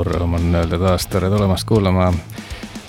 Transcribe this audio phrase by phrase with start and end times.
[0.00, 2.06] suur rõõm on öelda taas tere tulemast kuulama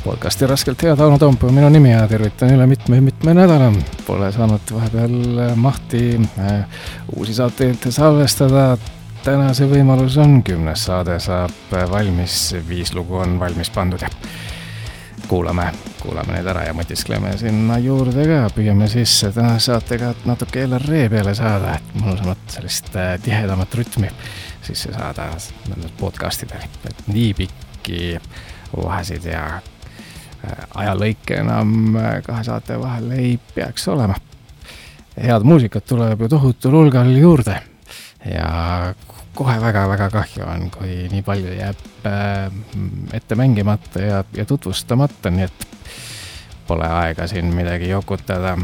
[0.05, 3.65] podcasti Raskelt hea, Tauno Tomp on minu nimi ja tervitan üle mitme-mitme nädala.
[4.07, 6.05] Pole saanud vahepeal mahti
[6.39, 6.77] äh,
[7.17, 8.77] uusi saateid salvestada.
[9.25, 14.09] täna see võimalus on, kümnes saade saab valmis, viis lugu on valmis pandud ja
[15.27, 15.67] kuulame,
[15.99, 21.09] kuulame need ära ja mõtiskleme sinna juurde ka, püüame siis tänase saatega natuke jälle ree
[21.11, 24.15] peale saada, et mõnusamat sellist äh, tihedamat rütmi
[24.61, 25.29] sisse saada
[25.99, 28.01] podcast idel, et nii pikki
[28.75, 34.15] vahesid ja äh, ajalõike enam äh, kahe saate vahel ei peaks olema.
[35.17, 37.57] head muusikat tuleb ju tohutul hulgal juurde
[38.25, 38.93] ja
[39.35, 42.51] kohe väga-väga kahju on, kui nii palju jääb äh,
[43.13, 45.67] ette mängimata ja, ja tutvustamata, nii et
[46.67, 48.57] pole aega siin midagi jokutada.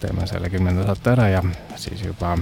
[0.00, 1.42] teeme selle kümnenda saate ära ja
[1.80, 2.36] siis juba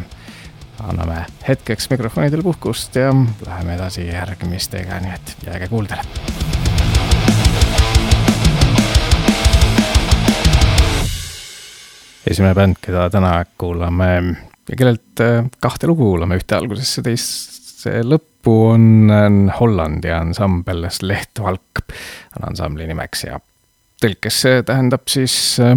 [0.82, 3.14] anname hetkeks mikrofonidele puhkust ja
[3.46, 6.02] läheme edasi järgmistega, nii et jääge kuuldele.
[12.30, 14.06] esimene bänd, keda täna kuulame
[14.68, 21.84] ja kellelt äh, kahte lugu kuulame, ühte algusesse, teise lõppu, on Hollandi ansambel Lehtvalk,
[22.38, 23.38] on ansambli nimeks ja
[24.02, 25.76] tõlkes see tähendab siis äh,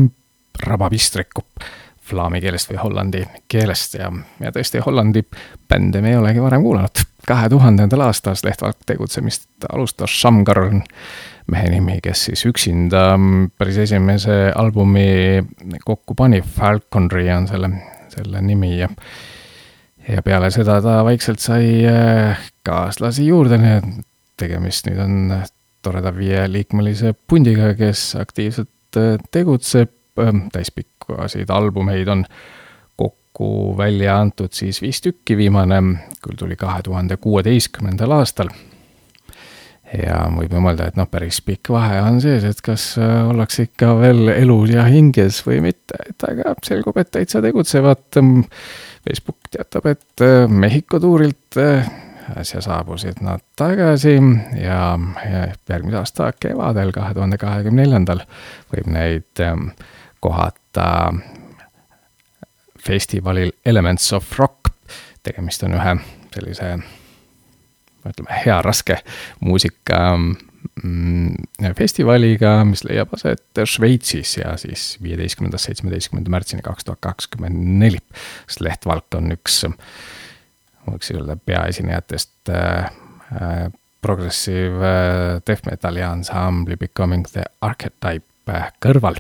[0.64, 1.44] rabapistriku
[2.08, 5.24] flaami keelest või hollandi keelest ja, ja tõesti Hollandi
[5.70, 7.04] bände me ei olegi varem kuulanud.
[7.28, 10.84] kahe tuhandendal aastal Lehtvalk tegutsemist alustas Shamgar on
[11.52, 13.10] mehe nimi, kes siis üksinda
[13.58, 15.44] päris esimese albumi
[15.86, 17.72] kokku pani, Falconry on selle,
[18.14, 18.90] selle nimi ja
[20.08, 23.90] ja peale seda ta vaikselt sai äh, kaaslasi juurde, nii et
[24.40, 25.16] tegemist nüüd on
[25.86, 29.92] toreda viieliikmelise pundiga, kes aktiivselt äh, tegutseb,
[30.22, 30.48] ähm,
[31.08, 32.26] täispikkasid albumeid on
[32.96, 35.82] kokku välja antud siis viis tükki, viimane
[36.22, 38.50] küll tuli kahe tuhande kuueteistkümnendal aastal
[39.94, 43.70] ja võib ju mõelda, et noh, päris pikk vahe on sees, et kas äh, ollakse
[43.70, 48.20] ikka veel elus ja hinges või mitte, et aga selgub, et täitsa tegutsevad.
[49.08, 51.88] Facebook teatab, et äh, Mehhiko tuurilt äh,
[52.36, 54.18] äsja saabusid nad tagasi
[54.60, 54.82] ja,
[55.24, 58.26] ja järgmise aasta kevadel, kahe tuhande kahekümne neljandal
[58.74, 59.70] võib neid ähm,
[60.78, 61.14] kohata
[62.88, 64.68] festivalil Elements of Rock.
[65.24, 65.98] tegemist on ühe
[66.32, 66.78] sellise
[68.08, 68.96] ütleme, hea raske
[69.44, 71.34] muusika mm,
[71.76, 78.00] festivaliga, mis leiab aset Šveitsis ja siis viieteistkümnendast seitsmeteistkümnenda märtsini kaks tuhat kakskümmend neli.
[78.46, 79.66] sest Lehtvalk on üks,
[80.88, 82.88] võiks öelda, peaesinejatest äh,
[83.36, 83.66] äh,
[84.02, 89.20] progressive äh, death metal'i ansambli Becoming the Archetype äh, kõrval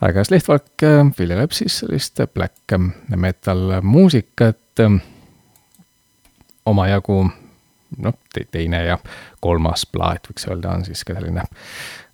[0.00, 2.76] aga Lehtvalk äh, viljeleb siis sellist black
[3.16, 5.00] metal muusikat äh,
[6.66, 7.20] omajagu
[7.98, 8.14] noh,
[8.50, 8.98] teine ja
[9.40, 11.46] kolmas plaat, võiks öelda, on siis ka selline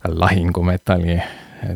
[0.07, 1.17] lahingumetalli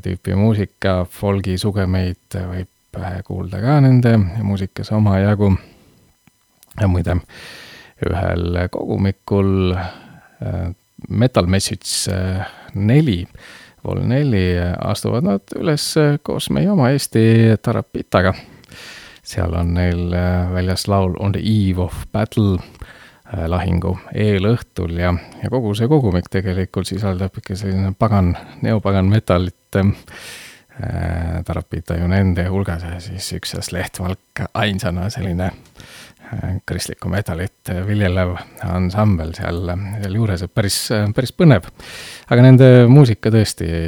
[0.03, 5.51] tüüpi muusika, folgi sugemeid võib kuulda ka nende muusikas omajagu.
[6.81, 7.17] ja muide,
[8.05, 10.73] ühel kogumikul äh,
[11.09, 13.27] Metal Message äh, neli,
[13.87, 15.89] vol neli astuvad nad üles
[16.23, 18.35] koos meie oma Eesti Tarapitaga.
[19.23, 22.57] seal on neil äh, väljas laul On the eve of battle
[23.27, 25.09] Äh, lahingu eelõhtul ja,
[25.41, 28.31] ja kogu see kogumik tegelikult sisaldab ikka selline pagan,
[28.63, 29.55] neopagan metallit.
[31.45, 35.87] Tarapita ju nende hulgas ja siis üks Lehtvalk ainsana selline äh,
[36.67, 38.33] kristlikku metallit viljelev
[38.67, 39.71] ansambel seal,
[40.01, 40.79] sealjuures, et päris,
[41.15, 41.69] päris põnev.
[42.27, 43.87] aga nende muusika tõesti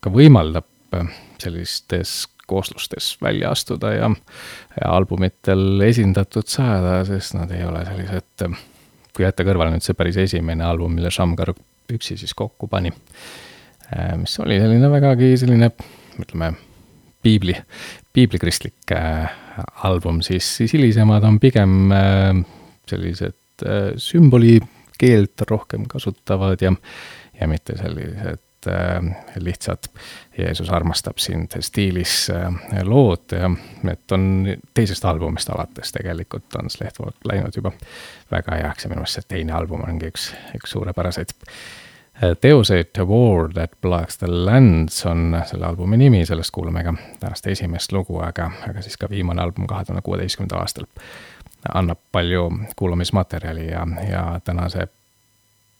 [0.00, 0.66] ka võimaldab
[1.40, 4.10] sellistes kooslustes välja astuda ja,
[4.80, 8.46] ja albumitel esindatud saada, sest nad ei ole sellised,
[9.14, 11.52] kui jätta kõrvale nüüd see päris esimene album, mille Shamgar
[11.90, 12.90] üksi siis kokku pani,
[13.94, 15.70] äh, mis oli selline vägagi selline,
[16.20, 16.52] ütleme,
[17.22, 17.54] piibli,
[18.16, 19.30] piiblikristlik äh,
[19.84, 22.44] album, siis, siis hilisemad on pigem äh,
[22.88, 23.36] sellised
[24.00, 26.72] sümbolikeelt rohkem kasutavad ja,
[27.40, 29.90] ja mitte sellised äh, lihtsad.
[30.38, 32.48] Jeesus armastab sind stiilis äh,
[32.84, 33.50] lood ja
[33.82, 37.72] need on teisest albumist alates tegelikult on Slehtvoog läinud juba
[38.30, 41.36] väga heaks ja minu arust see teine album ongi üks, üks suurepäraseid.
[41.36, 41.89] äh,
[42.40, 47.46] teoseid, The War That Blacks the Lands on selle albumi nimi, sellest kuulame ka tänast
[47.46, 50.88] esimest lugu, aga, aga siis ka viimane album kahe tuhande kuueteistkümnendal aastal
[51.74, 54.88] annab palju kuulamismaterjali ja, ja tänase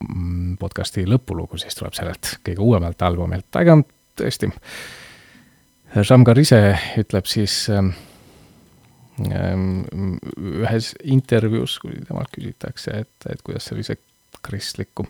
[0.08, 3.76] Mm, podcasti lõpulugu siis tuleb sellelt kõige uuemalt albumilt, aga
[4.16, 4.48] tõesti,
[6.00, 6.60] Shamgar ise
[7.02, 7.90] ütleb siis ähm,
[9.28, 10.14] ähm,
[10.62, 13.98] ühes intervjuus, kui temalt küsitakse, et, et kuidas sellise
[14.40, 15.04] kristliku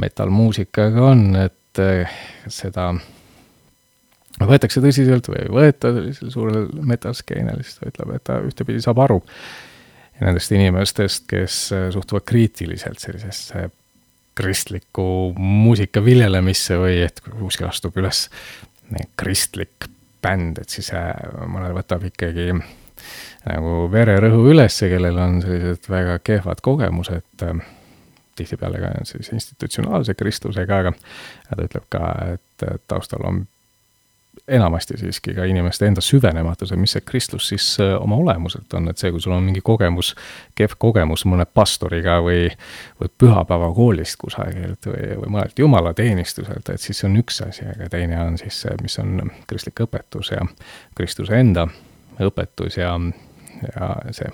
[0.00, 1.82] metallmuusikaga on, et
[2.50, 2.90] seda
[4.38, 9.02] võetakse tõsiselt või ei võeta sellisel suurel metalskeenel, siis ta ütleb, et ta ühtepidi saab
[9.04, 9.18] aru
[10.18, 11.58] nendest inimestest, kes
[11.94, 13.68] suhtuvad kriitiliselt sellisesse
[14.38, 18.26] kristliku muusika viljelemisse või et kui kuskil astub üles
[19.18, 19.88] kristlik
[20.22, 21.10] bänd, et siis äh,
[21.50, 27.60] mõnel võtab ikkagi nagu vererõhu ülesse, kellel on sellised väga kehvad kogemused äh,
[28.38, 30.94] tihtipeale ka sellise institutsionaalse kristlusega, aga
[31.50, 32.02] ta ütleb ka,
[32.34, 33.46] et taustal on
[34.48, 38.88] enamasti siiski ka inimeste enda süvenematus, et mis see kristlus siis äh, oma olemuselt on,
[38.90, 40.14] et see, kui sul on mingi kogemus,
[40.58, 42.46] kehv kogemus mõne pastoriga või,
[43.00, 48.20] või pühapäevakoolist kusagilt või, või mõnelt jumalateenistuselt, et siis see on üks asi, aga teine
[48.24, 50.46] on siis see, mis on kristlik õpetus ja
[50.96, 51.68] Kristuse enda
[52.24, 52.94] õpetus ja,
[53.68, 54.32] ja see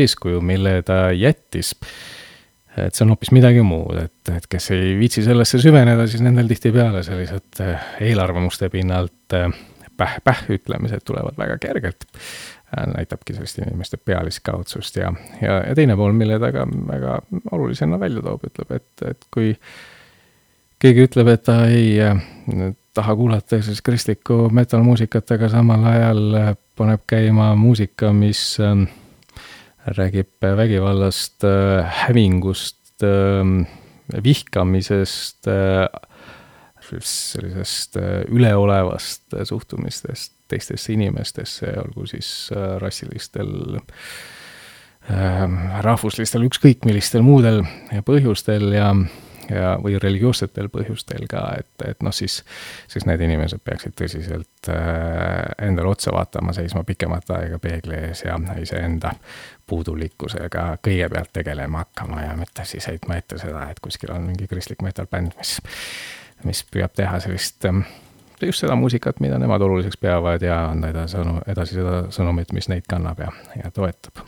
[0.00, 1.74] eeskuju, mille ta jättis
[2.76, 6.48] et see on hoopis midagi muud, et, et kes ei viitsi sellesse süveneda, siis nendel
[6.50, 9.36] tihtipeale sellised eh, eelarvamuste pinnalt
[9.98, 12.08] päh-päh eh, ütlemised tulevad väga kergelt.
[12.72, 15.10] näitabki sellist inimeste pealiskaudsust ja,
[15.42, 17.18] ja, ja teine pool, mille ta ka väga
[17.52, 19.50] olulisena välja toob, ütleb, et, et kui
[20.80, 27.04] keegi ütleb, et ta ei eh, taha kuulata siis kristlikku metal-muusikat, aga samal ajal paneb
[27.06, 28.86] käima muusika, mis äh,
[29.86, 33.66] räägib vägivallast, äh, hävingust, ähm,
[34.22, 35.88] vihkamisest, äh,
[37.00, 43.78] sellisest äh, üleolevast suhtumistest teistesse inimestesse, olgu siis rassilistel,
[45.08, 47.62] ähm, rahvuslistel, ükskõik millistel muudel
[48.04, 48.90] põhjustel ja
[49.50, 52.40] ja, või religioossetel põhjustel ka, et, et noh, siis,
[52.90, 58.38] siis need inimesed peaksid tõsiselt äh, endale otsa vaatama, seisma pikemat aega peegli ees ja
[58.62, 59.14] iseenda
[59.66, 64.82] puudulikkusega kõigepealt tegelema hakkama ja mitte siis heitma ette seda, et kuskil on mingi kristlik
[64.82, 65.58] metal-bänd, mis,
[66.44, 67.84] mis püüab teha sellist ähm,
[68.42, 72.68] just seda muusikat, mida nemad oluliseks peavad ja anda edasi sõnu, edasi seda sõnumit, mis
[72.72, 73.30] neid kannab ja,
[73.62, 74.24] ja toetab.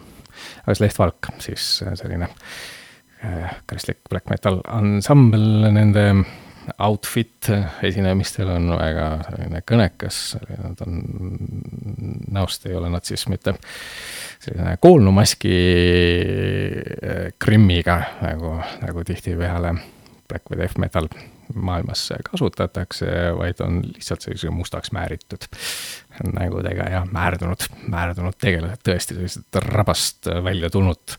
[0.64, 2.40] aga see Leht Valk, siis selline äh,
[3.24, 6.02] Äh, kristlik black metal ansambel, nende
[6.78, 7.48] outfit
[7.84, 10.20] esinemistel on väga selline kõnekas,
[10.50, 11.02] nad on,
[12.34, 13.56] näost ei ole nad siis mitte
[14.42, 15.54] selline koolnumaski
[17.42, 19.76] krimmiga, äh, nagu, nagu tihtipeale
[20.28, 21.08] black või death metal
[21.54, 23.06] maailmas kasutatakse,
[23.36, 25.44] vaid on lihtsalt sellise mustaks määritud
[26.32, 31.18] nägudega ja määrdunud, määrdunud tegelased, tõesti sellised rabast välja tulnud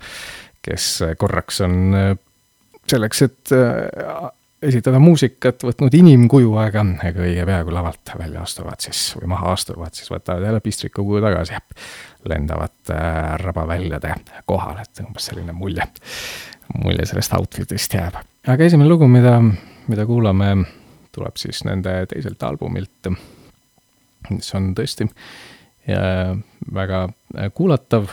[0.66, 0.88] kes
[1.22, 2.18] korraks on äh,
[2.90, 3.54] selleks, et
[4.68, 9.54] esitada muusikat, võtnud inimkuju, aga ega õige pea, kui lavalt välja astuvad siis või maha
[9.56, 11.62] astuvad, siis võtavad jälle pistriku kuju tagasi ja
[12.32, 14.14] lendavad äh, rabaväljade
[14.50, 15.88] kohale, et umbes selline mulje,
[16.82, 18.20] mulje sellest outfit'ist jääb.
[18.48, 19.38] aga esimene lugu, mida,
[19.88, 20.54] mida kuulame,
[21.16, 23.12] tuleb siis nende teiselt albumilt,
[24.30, 25.08] mis on tõesti
[26.74, 27.04] väga
[27.54, 28.10] kuulatav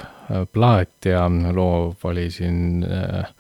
[0.53, 3.31] plaat ja loo oli siin äh,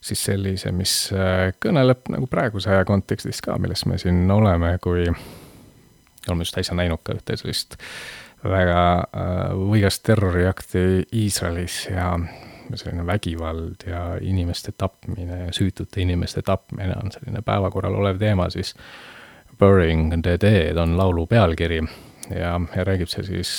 [0.00, 5.06] siis sellise, mis äh, kõneleb nagu praeguse aja kontekstis ka, milles me siin oleme, kui
[5.08, 7.78] oleme just äsja näinud ka ühte sellist
[8.44, 12.12] väga äh, võigast terroriakti Iisraelis ja
[12.74, 18.74] selline vägivald ja inimeste tapmine ja süütute inimeste tapmine on selline päevakorral olev teema, siis
[19.58, 21.80] Burying the Dead on laulu pealkiri
[22.30, 23.52] ja, ja räägib see siis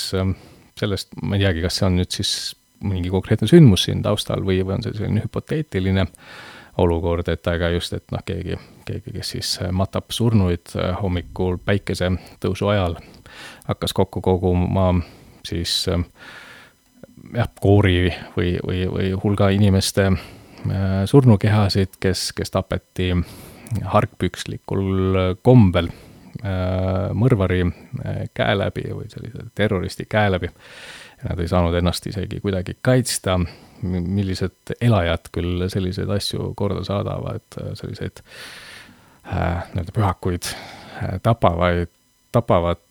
[0.78, 2.32] sellest, ma ei teagi, kas see on nüüd siis
[2.80, 6.06] mingi konkreetne sündmus siin taustal või, või on see selline hüpoteetiline
[6.80, 8.56] olukord, et aga just, et noh, keegi,
[8.88, 12.96] keegi, kes siis matab surnuid äh, hommikul päikesetõusu ajal,
[13.68, 14.92] hakkas kokku koguma
[15.46, 16.04] siis äh,
[17.34, 23.12] jah, koori või, või, või hulga inimeste äh, surnukehasid, kes, kes tapeti
[23.86, 25.92] hargpükslikul kombel
[27.14, 27.64] mõrvari
[28.34, 30.48] käe läbi või sellise terroristi käe läbi
[31.28, 33.36] Nad ei saanud ennast isegi kuidagi kaitsta,
[33.82, 37.44] millised elajad küll selliseid asju korda saadavad,
[37.76, 41.92] selliseid äh, nii-öelda pühakuid äh, tapavaid,
[42.32, 42.82] tapavad,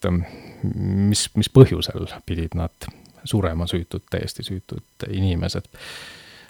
[1.09, 2.89] mis, mis põhjusel pidid nad
[3.24, 5.69] surema, süütud, täiesti süütud inimesed.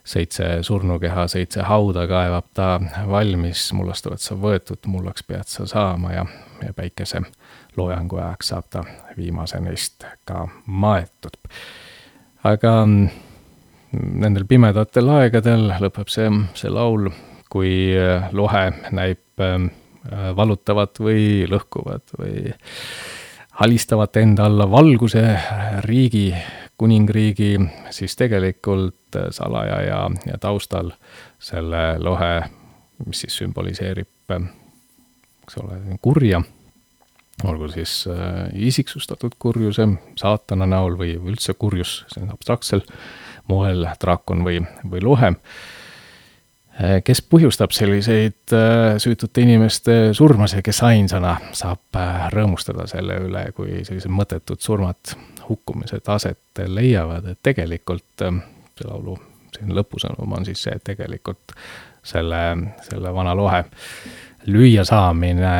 [0.09, 6.13] seitse surnukeha, seitse hauda kaevab ta valmis, mullast oled sa võetud, mullaks pead sa saama
[6.13, 6.25] ja,
[6.65, 7.21] ja päikese
[7.77, 8.83] loojangu ajaks saab ta
[9.17, 11.38] viimase neist ka maetud.
[12.43, 13.09] aga mm,
[13.91, 17.09] nendel pimedatel aegadel lõpeb see, see laul,
[17.49, 19.69] kui äh, lohe näib äh,
[20.35, 22.53] valutavat või lõhkuvat või
[23.59, 25.23] halistavat enda alla valguse
[25.83, 26.31] riigi,
[26.79, 27.57] kuningriigi,
[27.91, 30.93] siis tegelikult salaja ja, ja taustal
[31.43, 32.31] selle lohe
[33.05, 34.33] mis siis sümboliseerib,
[35.43, 36.41] eks ole, kurja,
[37.48, 38.03] olgu siis
[38.53, 39.88] isiksustatud kurjuse
[40.19, 42.84] saatana näol või üldse kurjus, abstraktsel
[43.48, 45.36] moel draakon või, või lohe
[46.79, 53.41] Äh, kes põhjustab selliseid äh, süütute inimeste surmasid, kes ainsana saab äh, rõõmustada selle üle,
[53.58, 55.12] kui sellised mõttetud surmad,
[55.50, 59.17] hukkumised aset leiavad, et tegelikult see laulu
[59.51, 61.51] selline lõpusõnum on siis see, et tegelikult
[62.05, 62.39] selle,
[62.88, 63.65] selle vana lohe
[64.48, 65.51] lüüa saamine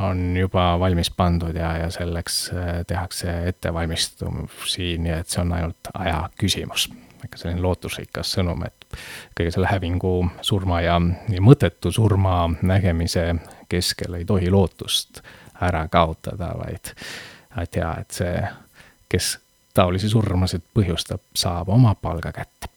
[0.00, 2.50] on juba valmis pandud ja, ja selleks
[2.86, 6.88] tehakse ettevalmistusi, nii et see on ainult aja küsimus.
[7.24, 8.96] ikka selline lootusrikas sõnum, et
[9.36, 10.96] kõige selle hävingu, surma ja
[11.40, 13.34] mõttetu surma nägemise
[13.68, 15.20] keskel ei tohi lootust
[15.60, 16.94] ära kaotada, vaid
[17.76, 18.42] jaa, et see,
[19.08, 19.34] kes
[19.74, 22.72] taolisi surmasid põhjustab, saab oma palga kätte.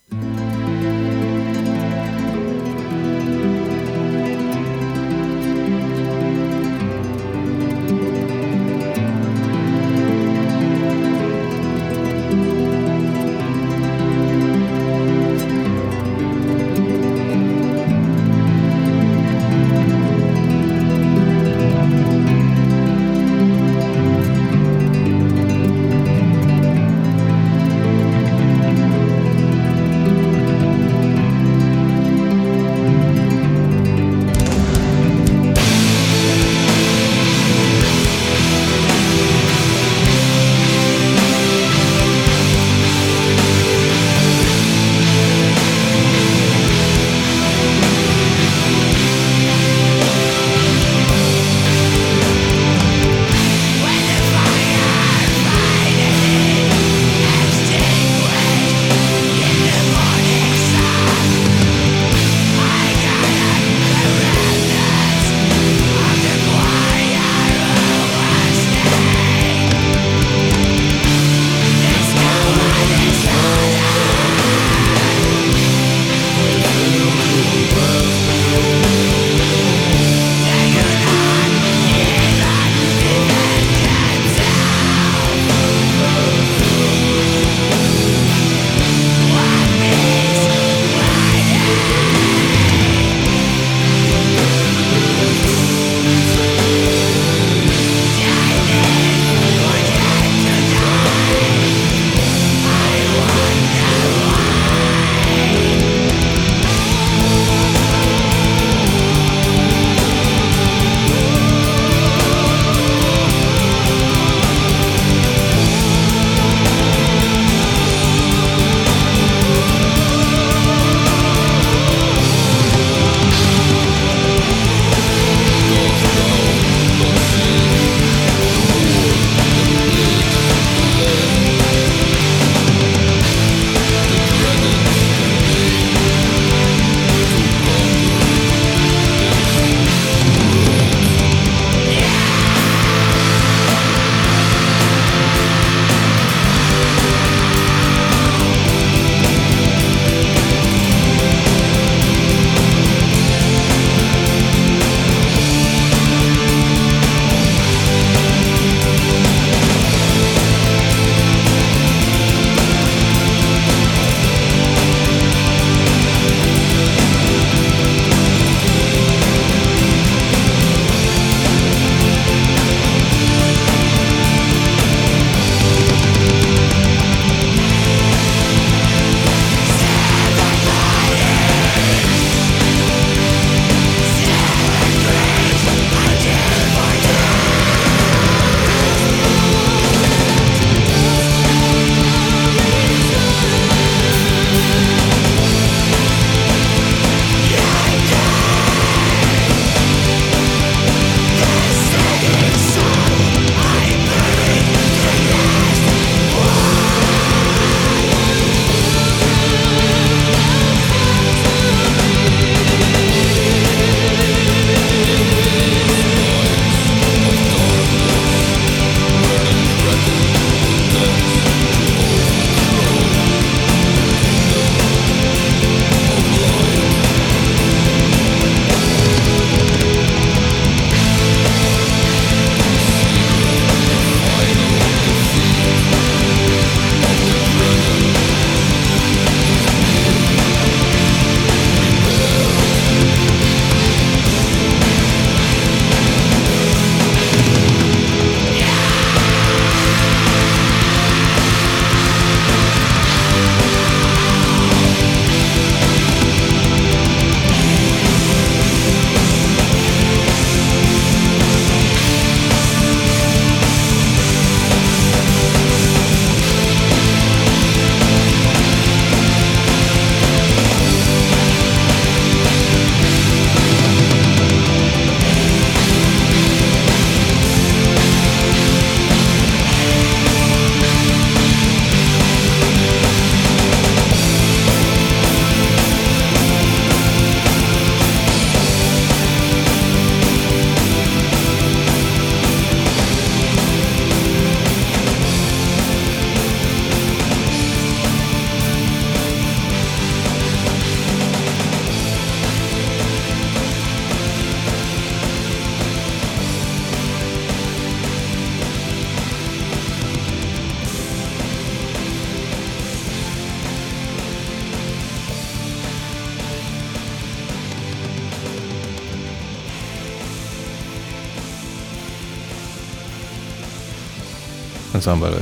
[325.03, 325.33] Ansambel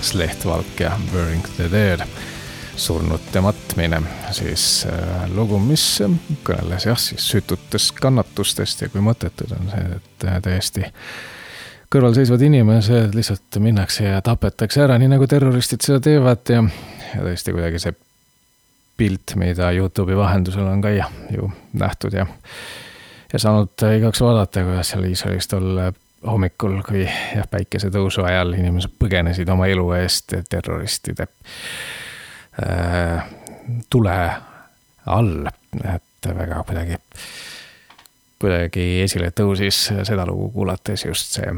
[0.00, 2.00] Slehtvalk ja Burying the Dead,
[2.76, 4.02] surnute matmine,
[4.36, 6.02] siis äh, lugu, mis
[6.44, 10.84] kõneles jah, siis süütutest kannatustest ja kui mõttetud on see, et äh, täiesti
[11.88, 16.60] kõrvalseisvad inimesed lihtsalt minnakse ja tapetakse ära, nii nagu terroristid seda teevad ja,
[17.14, 17.96] ja tõesti kuidagi see
[19.00, 22.28] pilt, mida Youtube'i vahendusel on ka ju nähtud ja
[23.32, 25.86] ja saanud igaks vaadata, kuidas seal Iisraelis tol
[26.24, 31.28] hommikul, kui jah, päikesetõusu ajal inimesed põgenesid oma elu eest terroristide
[32.62, 33.26] äh,
[33.90, 34.16] tule
[35.06, 35.48] all,
[35.84, 36.98] et väga kuidagi,
[38.40, 41.52] kuidagi esile tõusis seda lugu kuulates just see,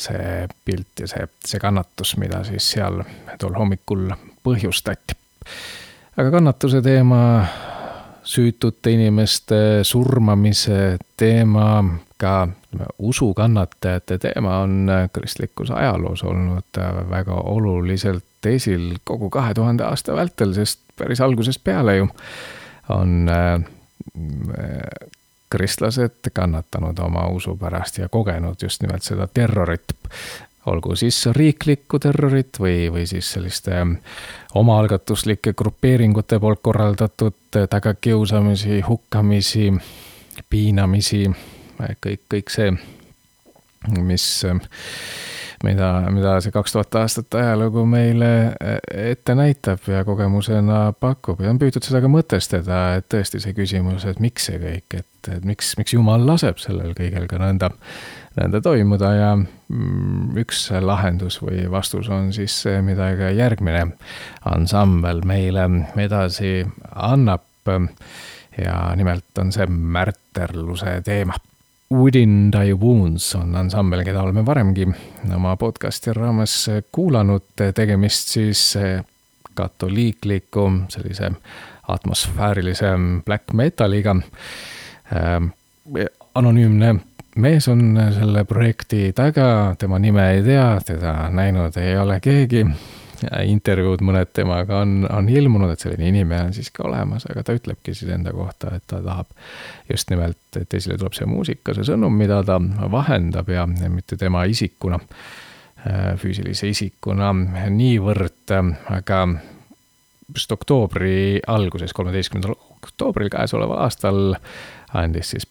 [0.00, 3.00] see pilt ja see, see kannatus, mida siis seal
[3.40, 4.10] tol hommikul
[4.44, 5.16] põhjustati.
[6.16, 7.22] aga kannatuse teema
[8.30, 11.84] süütute inimeste surmamise teema,
[12.20, 12.48] ka
[12.98, 16.78] usukannatajate teema on kristlikus ajaloos olnud
[17.10, 22.08] väga oluliselt esil kogu kahe tuhande aasta vältel, sest päris algusest peale ju
[22.88, 23.62] on äh,
[25.50, 29.94] kristlased kannatanud oma usu pärast ja kogenud just nimelt seda terrorit.
[30.66, 33.80] Olgu siis riiklikku terrorit või, või siis selliste
[34.54, 39.72] omaalgatuslike grupeeringute poolt korraldatud tagakiusamisi, hukkamisi,
[40.50, 41.30] piinamisi,
[42.04, 42.70] kõik, kõik see,
[43.96, 44.26] mis,
[45.64, 48.30] mida, mida see kaks tuhat aastat ajalugu meile
[48.90, 54.06] ette näitab ja kogemusena pakub ja on püütud seda ka mõtestada, et tõesti see küsimus,
[54.08, 57.72] et miks see kõik, et, et miks, miks jumal laseb sellel kõigel ka nõnda
[58.38, 63.86] nõnda toimuda ja mm, üks lahendus või vastus on siis see, mida ka järgmine
[64.48, 65.66] ansambel meile
[65.98, 66.60] edasi
[66.94, 67.46] annab.
[68.58, 71.36] ja nimelt on see märterluse teema.
[71.94, 74.84] Within Thy Wounds on ansambel, keda oleme varemgi
[75.34, 76.54] oma podcast'i raames
[76.94, 78.60] kuulanud, tegemist siis
[79.58, 81.32] katoliikliku sellise
[81.88, 82.92] atmosfäärilise
[83.26, 84.16] black metaliga.
[86.34, 86.94] anonüümne
[87.36, 92.66] mees on selle projekti taga, tema nime ei tea, teda näinud ei ole keegi.
[93.46, 97.94] Intervjuud mõned temaga on, on ilmunud, et selline inimene on siiski olemas, aga ta ütlebki
[97.96, 99.30] siis enda kohta, et ta tahab
[99.90, 102.58] just nimelt, et esile tuleb see muusika, see sõnum, mida ta
[102.92, 105.00] vahendab ja, mitte tema isikuna,
[106.20, 107.32] füüsilise isikuna
[107.72, 108.56] niivõrd,
[108.92, 109.22] aga
[110.34, 114.36] just oktoobri alguses, kolmeteistkümnendal oktoobril käesoleval aastal
[114.96, 115.48] andis siis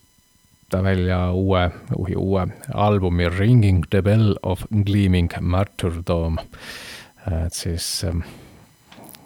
[0.70, 1.72] ta välja uue,
[2.16, 6.38] uue albumi Ringing the Bell of Gleaming Martyrdom.
[7.28, 8.24] Et siis ähm,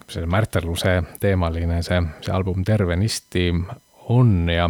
[0.09, 3.49] see märterluse teemaline see, see album tervenisti
[4.13, 4.69] on ja,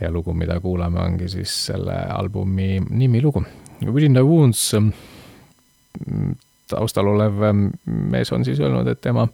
[0.00, 3.42] ja lugu, mida kuulame, ongi siis selle albumi nimilugu.
[3.84, 4.92] Within the Wounds ähm,
[6.70, 9.28] taustal olev ähm, mees on siis öelnud, et tema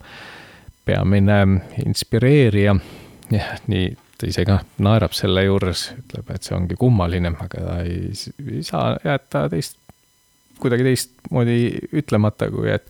[0.85, 1.39] peamine
[1.85, 2.75] inspireerija,
[3.67, 8.11] nii ta ise ka naerab selle juures, ütleb, et see ongi kummaline, aga ta ei,
[8.47, 9.77] ei saa jätta teist,
[10.57, 11.57] kuidagi teistmoodi
[12.01, 12.87] ütlemata, kui et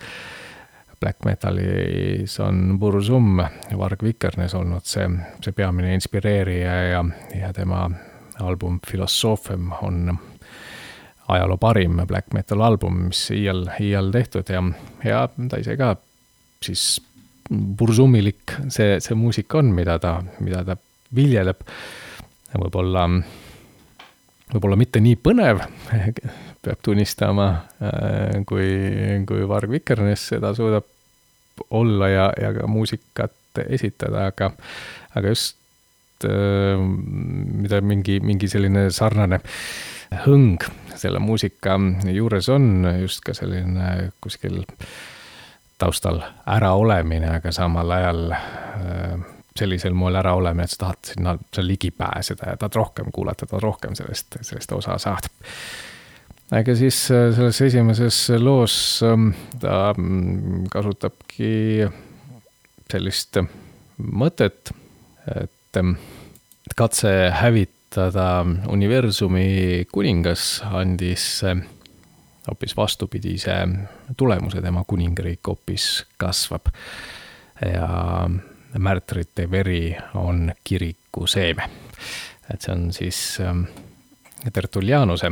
[1.00, 3.42] black metalis on Burzum,
[3.78, 5.08] Varg Vikernes olnud see,
[5.44, 7.04] see peamine inspireerija ja,
[7.38, 7.86] ja tema
[8.42, 10.18] album Philosophem on
[11.28, 14.64] ajaloo parim black metal album, mis iial, iial tehtud ja,
[15.04, 15.94] ja ta ise ka
[16.64, 16.88] siis
[17.50, 20.78] bursumilik see, see muusika on, mida ta, mida ta
[21.16, 21.62] viljeleb.
[22.58, 23.06] võib-olla,
[24.54, 25.64] võib-olla mitte nii põnev,
[26.64, 27.48] peab tunnistama,
[27.84, 28.70] äh, kui,
[29.28, 30.88] kui Varg Vikernes seda suudab
[31.74, 34.52] olla ja, ja ka muusikat esitada, aga,
[35.18, 35.58] aga just
[36.28, 39.42] äh, mida mingi, mingi selline sarnane
[40.24, 40.64] hõng
[40.98, 41.76] selle muusika
[42.14, 44.64] juures on, just ka selline kuskil
[45.78, 49.18] taustal äraolemine, aga samal ajal äh,
[49.60, 53.48] sellisel moel ära olema, et sa tahad sinna seal ligi pääseda ja tahad rohkem kuulata,
[53.50, 55.32] tahad rohkem sellest, sellest osa saada.
[56.52, 61.88] aga siis äh, selles esimeses loos ähm, ta mm, kasutabki
[62.92, 63.42] sellist
[63.98, 64.72] mõtet,
[65.36, 65.98] et ähm,
[66.78, 71.60] katse hävitada universumi kuningas andis äh,
[72.48, 73.56] hoopis vastupidise
[74.18, 76.72] tulemuse, tema kuningriik hoopis kasvab
[77.62, 77.90] ja
[78.78, 81.70] märtrite veri on kiriku seeme.
[82.54, 83.66] et see on siis ähm,
[84.54, 85.32] Tertullianuse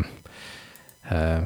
[1.11, 1.45] äh, äh,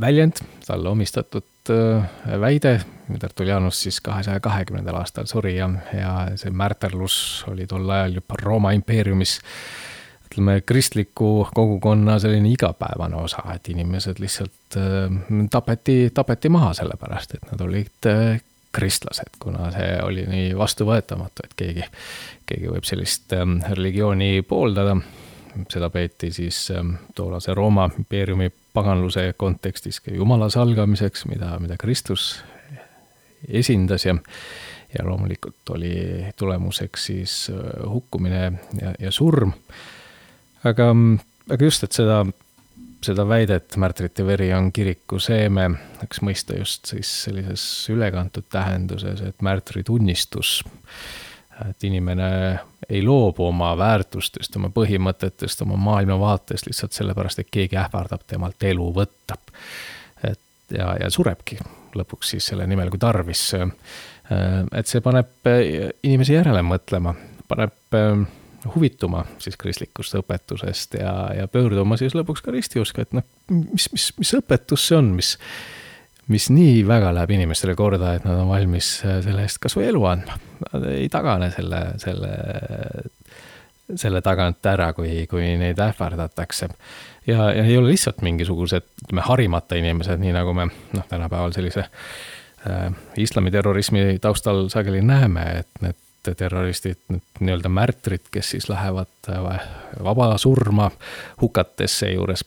[0.00, 2.80] väljend, talle omistatud äh, väide,
[3.20, 8.72] Tertullianus siis kahesaja kahekümnendal aastal suri ja, ja see märterlus oli tol ajal juba Rooma
[8.76, 9.38] impeeriumis
[10.28, 14.76] ütleme, kristliku kogukonna selline igapäevane osa, et inimesed lihtsalt
[15.50, 18.10] tapeti, tapeti maha sellepärast, et nad olid
[18.72, 21.88] kristlased, kuna see oli nii vastuvõetamatu, et keegi,
[22.46, 24.96] keegi võib sellist ähm, religiooni pooldada.
[25.72, 32.42] seda peeti siis ähm, toonase Rooma impeeriumi paganluse kontekstis ka jumala salgamiseks, mida, mida Kristus
[33.48, 34.16] esindas ja
[34.98, 39.52] ja loomulikult oli tulemuseks siis äh, hukkumine ja, ja surm
[40.64, 40.90] aga,
[41.50, 42.22] aga just, et seda,
[43.04, 45.68] seda väidet, märtrite veri on kiriku seeme,
[46.00, 50.58] võiks mõista just siis sellises ülekantud tähenduses, et märtri tunnistus,
[51.68, 52.30] et inimene
[52.88, 58.90] ei loobu oma väärtustest, oma põhimõtetest, oma maailmavaatest lihtsalt sellepärast, et keegi ähvardab temalt elu
[58.94, 59.38] võtta.
[60.22, 60.40] et
[60.74, 61.58] ja, ja surebki
[61.96, 63.52] lõpuks siis selle nimel, kui tarvis.
[63.54, 65.50] et see paneb
[66.02, 67.14] inimesi järele mõtlema,
[67.48, 67.94] paneb
[68.74, 74.08] huvituma siis kristlikust õpetusest ja, ja pöörduma siis lõpuks ka ristiuska, et noh, mis, mis,
[74.18, 75.34] mis õpetus see on, mis,
[76.32, 80.04] mis nii väga läheb inimestele korda, et nad on valmis selle eest kas või elu
[80.10, 80.38] andma.
[80.68, 82.32] Nad ei tagane selle, selle,
[83.94, 86.68] selle tagant ära, kui, kui neid ähvardatakse.
[87.26, 91.86] ja, ja ei ole lihtsalt mingisugused, ütleme, harimata inimesed, nii nagu me noh, tänapäeval sellise
[91.86, 95.96] äh, islamiterrorismi taustal sageli näeme, et need
[96.36, 96.98] terroristid,
[97.40, 99.60] nii-öelda märtrid, kes siis lähevad äh,
[100.04, 100.90] vaba surma,
[101.40, 102.44] hukates seejuures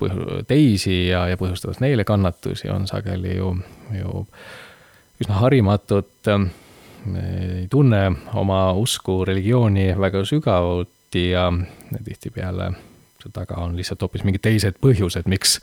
[0.48, 3.56] teisi ja, ja põhjustades neile kannatusi, on sageli ju,
[3.98, 4.26] ju
[5.22, 6.14] üsna harimatud,
[7.18, 8.04] ei tunne
[8.38, 11.50] oma usku, religiooni väga sügavuti ja
[12.04, 12.72] tihtipeale
[13.34, 15.60] taga on lihtsalt hoopis mingid teised põhjused, miks,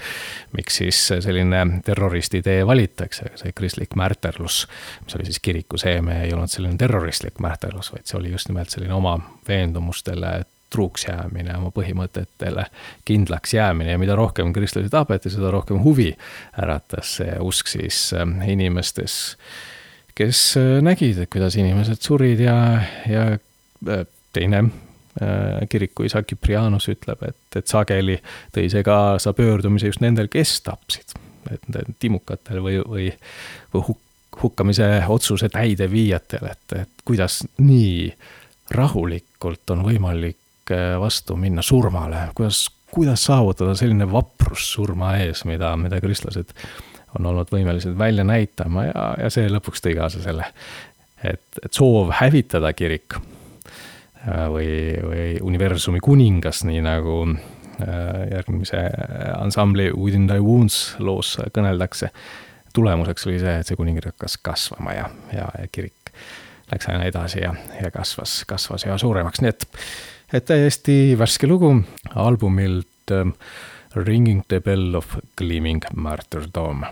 [0.57, 4.67] miks siis selline terroristitee valitakse, see kristlik märterlus,
[5.05, 8.71] mis oli siis kiriku seeme, ei olnud selline terroristlik märterlus, vaid see oli just nimelt
[8.75, 9.19] selline oma
[9.49, 10.39] veendumustele
[10.71, 12.67] truuks jäämine, oma põhimõtetele
[13.09, 13.95] kindlaks jäämine.
[13.95, 16.11] Ja mida rohkem kristlasi tapeti, seda rohkem huvi
[16.61, 19.39] äratas see usk siis äh, inimestes,
[20.19, 22.59] kes äh, nägid, et kuidas inimesed surid ja,
[23.09, 24.05] ja äh,
[24.37, 24.67] teine
[25.69, 28.19] kirikuisa Kiprianus ütleb, et, et sageli
[28.55, 31.17] tõi see kaasa pöördumise just nendel, kes tapsid.
[31.51, 33.07] et timukatel või, või,
[33.75, 34.05] või huk-,
[34.43, 38.13] hukkamise otsuse täideviijatel, et, et kuidas nii
[38.71, 45.73] rahulikult on võimalik äh, vastu minna surmale, kuidas, kuidas saavutada selline vaprus surma ees, mida,
[45.81, 46.53] mida kristlased
[47.19, 50.53] on olnud võimelised välja näitama ja, ja see lõpuks tõi kaasa selle,
[51.25, 53.38] et, et soov hävitada kirik Äh,
[54.53, 54.71] või,
[55.03, 58.83] või universumi kuningas, nii nagu äh, järgmise
[59.37, 62.11] ansambli Within Thy Wounds loos kõneldakse.
[62.75, 66.13] tulemuseks oli see, et see kuningriik hakkas kasvama ja, ja, ja kirik
[66.73, 69.67] läks aina edasi ja, ja kasvas, kasvas üha suuremaks, nii et,
[70.33, 71.73] et täiesti värske lugu
[72.15, 73.33] albumilt um,
[73.97, 76.85] Ringing the Bell of Gleaming Martyrdom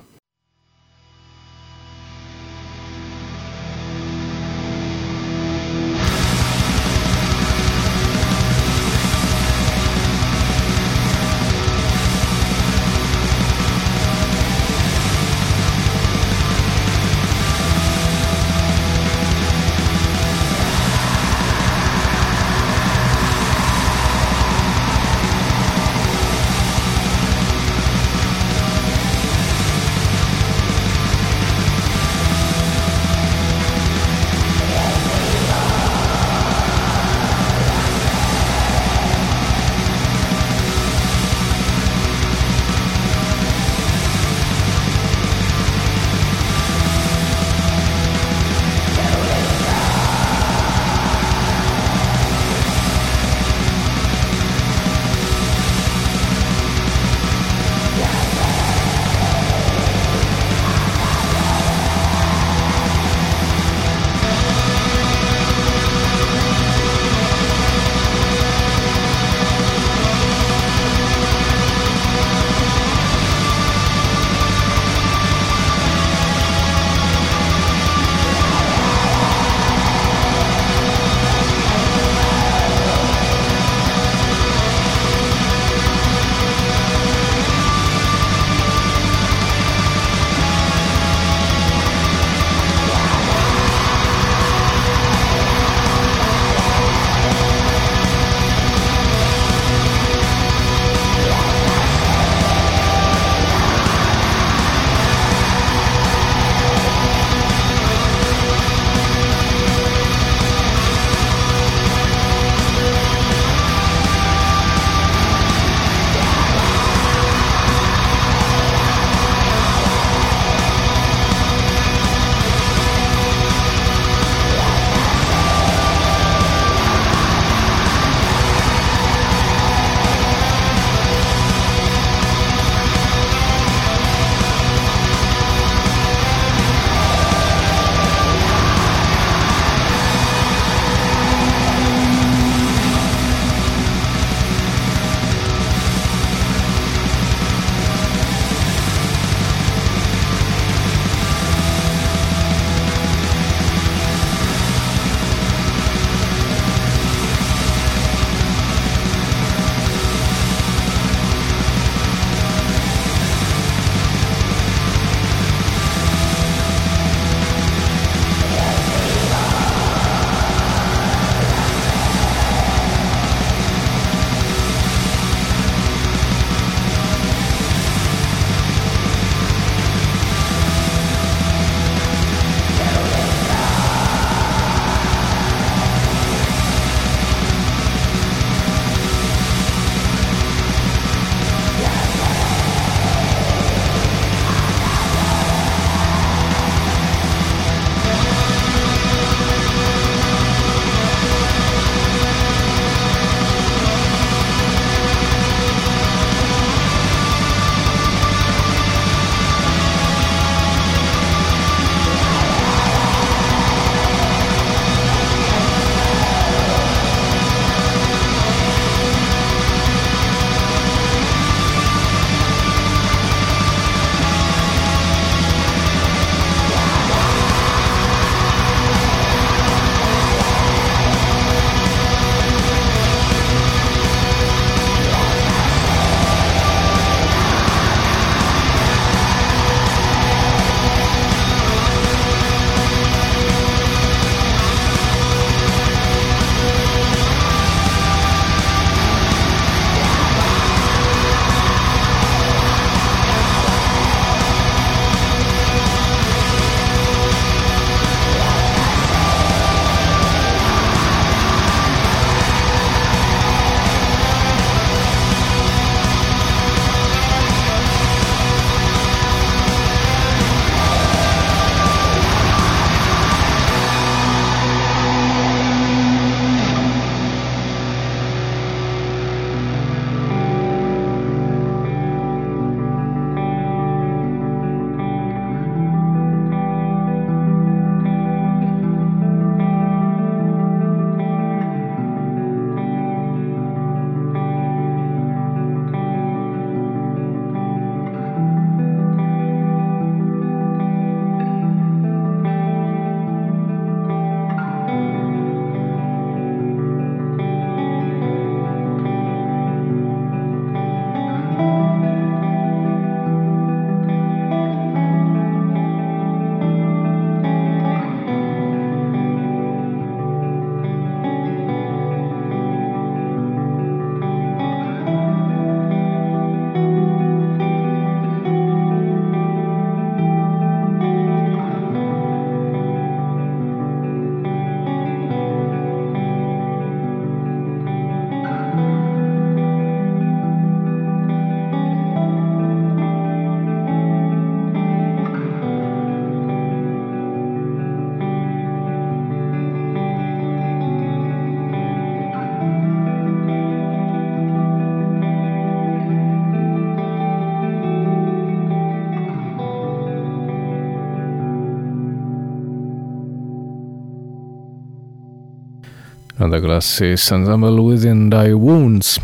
[366.57, 369.19] nõnda kõlas siis Ensemble Within Thy Wounds.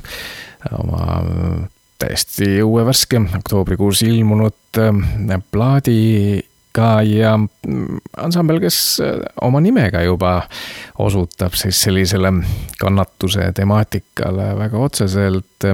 [0.76, 1.22] Oma
[1.98, 10.42] täiesti uue värske oktoobrikuus ilmunud äh, plaadiga ja mm, ansambel, kes äh, oma nimega juba
[10.98, 12.34] osutab siis sellisele
[12.78, 15.68] kannatuse temaatikale väga otseselt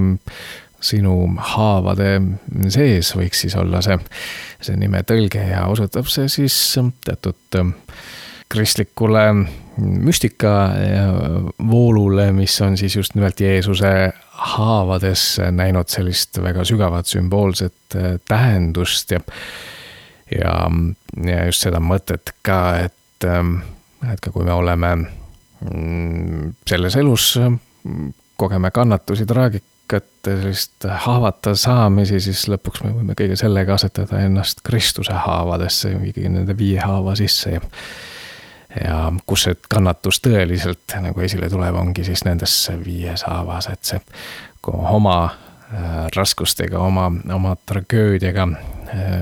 [0.79, 2.21] sinu haavade
[2.71, 3.99] sees võiks siis olla see,
[4.63, 6.55] see nime tõlge ja osutab see siis
[7.03, 7.59] teatud
[8.49, 9.25] kristlikule
[9.79, 10.53] müstika
[11.69, 19.11] voolule, mis on siis just nimelt Jeesuse haavades näinud sellist väga sügavat sümboolset äh, tähendust
[19.11, 19.19] ja,
[20.31, 20.53] ja,
[21.25, 23.59] ja just seda mõtet ka, et, ähm,
[24.07, 27.33] et ka kui me oleme mm, selles elus,
[28.39, 35.15] kogeme kannatusi, traagikat, sellist haavata saamisi, siis lõpuks me võime kõige sellega asetada ennast Kristuse
[35.25, 37.65] haavadesse, kõigi nende viie haava sisse ja
[38.85, 42.55] ja kus see kannatus tõeliselt nagu esile tuleb, ongi siis nendes
[42.85, 44.01] viies haavas, et see
[44.69, 48.47] oma äh, raskustega, oma, oma tragöödiaga
[48.93, 49.21] äh,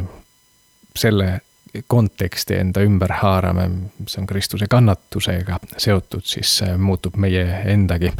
[0.97, 1.39] selle
[1.87, 3.67] konteksti enda ümber haarame,
[3.99, 8.11] mis on Kristuse kannatusega seotud, siis muutub meie endagi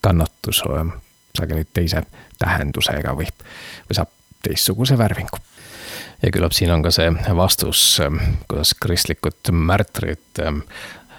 [0.00, 0.62] kannatus
[1.36, 2.04] sageli teise
[2.38, 3.28] tähendusega või,
[3.88, 4.10] või saab
[4.42, 5.38] teistsuguse värvingu
[6.22, 10.62] ja küllap siin on ka see vastus, ähm, kuidas kristlikud märtrid ähm,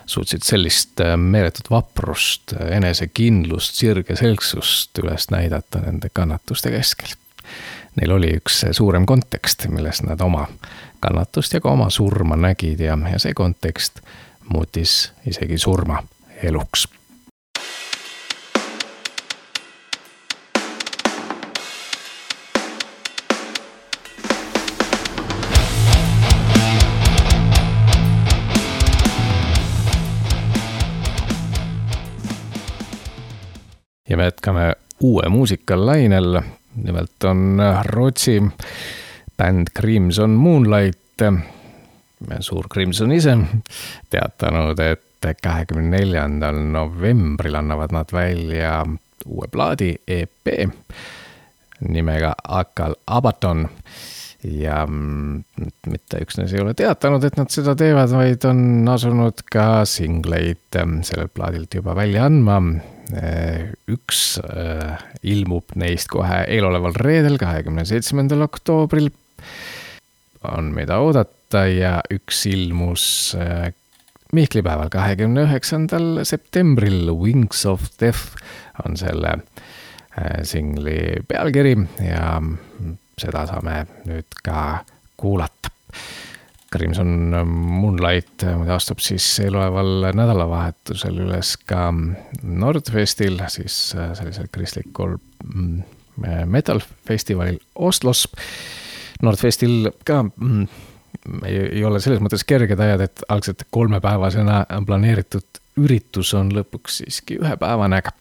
[0.05, 7.15] suutsid sellist ähm, meeletut vaprust, enesekindlust, sirgeselgsust üles näidata nende kannatuste keskel.
[7.99, 10.47] Neil oli üks suurem kontekst, milles nad oma
[11.03, 14.01] kannatust ja ka oma surma nägid ja, ja see kontekst
[14.49, 16.01] muutis isegi surma
[16.43, 16.87] eluks
[34.13, 36.41] ja me jätkame uue muusikalainel.
[36.75, 38.43] nimelt on Rootsi
[39.37, 41.21] bänd Crimson Moonlight,
[42.39, 43.37] suur Crimson ise,
[44.09, 48.85] teatanud, et kahekümne neljandal novembril annavad nad välja
[49.25, 50.49] uue plaadi EP
[51.89, 53.67] nimega Akal Abaton
[54.43, 60.81] ja mitte üksnes ei ole teatanud, et nad seda teevad, vaid on asunud ka singleid
[61.07, 62.59] sellelt plaadilt juba välja andma.
[63.91, 69.11] Üks äh, ilmub neist kohe eeloleval reedel, kahekümne seitsmendal oktoobril.
[70.43, 73.71] on, mida oodata ja üks ilmus äh,
[74.33, 77.11] Mihklipäeval, kahekümne üheksandal septembril.
[77.13, 78.33] Wings of Death
[78.81, 79.35] on selle
[80.17, 82.39] äh, singli pealkiri ja
[83.21, 84.81] seda saame nüüd ka
[85.21, 85.69] kuulata.
[86.73, 87.09] Crimson
[87.45, 91.91] Moonlight muide astub siis eeloleval nädalavahetusel üles ka
[92.43, 95.83] Nordfestil, siis äh, sellisel kristlikul mm,
[96.49, 98.25] metal-festivalil Oslos.
[99.23, 100.67] Nordfestil ka mm,
[101.45, 107.39] ei, ei ole selles mõttes kerged ajad, et algselt kolmepäevasena planeeritud üritus on lõpuks siiski
[107.41, 108.13] ühepäevane, aga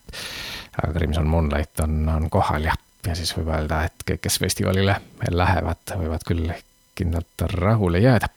[0.81, 4.95] aga Crimson Moonlight on, on kohal ja ja siis võib öelda, et kõik, kes festivalile
[5.29, 6.53] lähevad, võivad küll
[6.95, 8.29] kindlalt rahule jääda.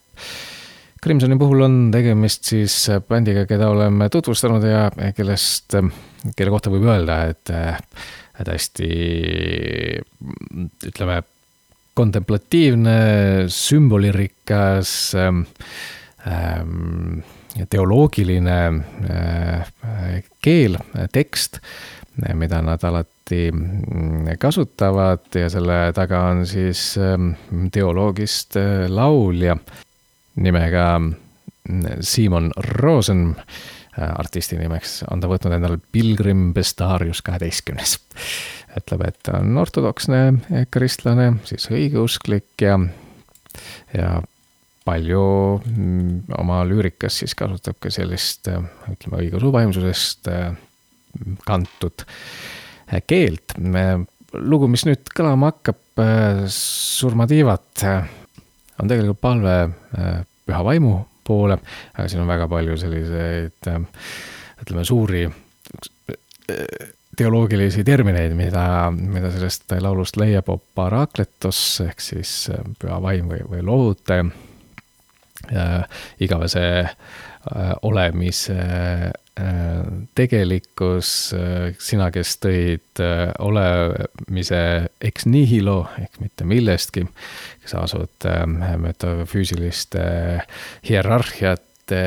[1.03, 2.75] Crimsoni puhul on tegemist siis
[3.09, 5.77] bändiga, keda oleme tutvustanud ja kellest,
[6.35, 7.53] kelle kohta võib öelda, et
[8.41, 8.89] hästi
[10.91, 11.21] ütleme,
[11.97, 12.97] kontemplatiivne,
[13.53, 15.45] sümbolirikas ähm,
[17.71, 19.71] teoloogiline äh,
[20.45, 20.77] keel,
[21.15, 21.61] tekst,
[22.37, 27.33] mida nad alati alati mm, kasutavad ja selle taga on siis ähm,
[27.73, 29.57] teoloogist äh, laulja
[30.37, 33.35] nimega mm, Simon Rosen.
[33.97, 37.99] Äh, artisti nimeks on ta võtnud endale Pilgrim Bestarius kaheteistkümnes.
[38.77, 40.19] ütleb, et ta on ortodoksne
[40.71, 42.77] kristlane, siis õigeusklik ja,
[43.97, 44.11] ja
[44.85, 45.23] palju
[45.65, 48.61] mm, oma lüürikas siis kasutab ka sellist, äh,
[48.93, 50.29] ütleme, õigeusu vaimsusest
[51.47, 52.05] kantud
[53.07, 53.57] keelt.
[54.37, 58.09] lugu, mis nüüd kõlama hakkab, äh, Surmatiivat, äh,
[58.81, 60.97] on tegelikult palve äh, püha vaimu
[61.27, 61.59] poole,
[61.97, 63.71] aga siin on väga palju selliseid,
[64.63, 65.25] ütleme, suuri
[67.17, 72.35] teoloogilisi termineid, mida, mida sellest laulust leiab parakletos ehk siis
[72.79, 74.29] püha vaim või, või lohutaja.
[76.23, 76.63] igavese
[77.87, 78.57] olemise
[80.17, 81.11] tegelikkus,
[81.85, 84.61] sina, kes tõid äh, olemise
[85.05, 87.05] ex nihilo ehk mitte millestki,
[87.61, 88.47] kes asud äh,
[88.81, 90.07] metafüüsiliste
[90.89, 92.01] hierarhiate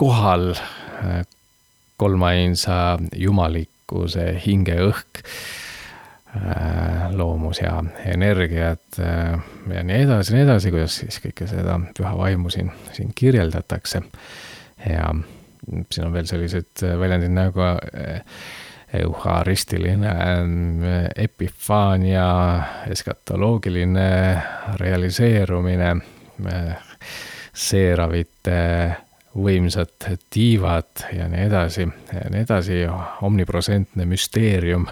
[0.00, 1.20] kohal, äh,
[2.00, 5.22] kolmainsa jumalikkuse hingeõhk
[6.36, 9.38] Äh, loomus ja energiat äh,
[9.74, 14.02] ja nii edasi, nii edasi, kuidas siis kõike seda püha vaimu siin, siin kirjeldatakse.
[14.88, 15.10] Ja
[15.90, 18.22] siin on veel sellised väljendid nagu äh,
[18.94, 20.12] euharistiline
[21.16, 22.28] epifaania,
[22.90, 24.10] eskatoloogiline
[24.78, 25.90] realiseerumine,
[27.56, 28.60] seeravite
[29.36, 32.78] võimsad tiivad ja nii edasi ja nii edasi,
[33.26, 34.86] omnipresentne müsteerium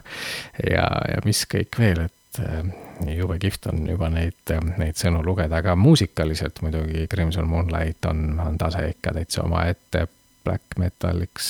[0.61, 2.84] ja, ja mis kõik veel, et äh,
[3.17, 8.59] jube kihvt on juba neid, neid sõnu lugeda, aga muusikaliselt muidugi Crimson Moonlight on, on
[8.61, 10.07] tase ikka täitsa omaette
[10.45, 11.47] black metaliks,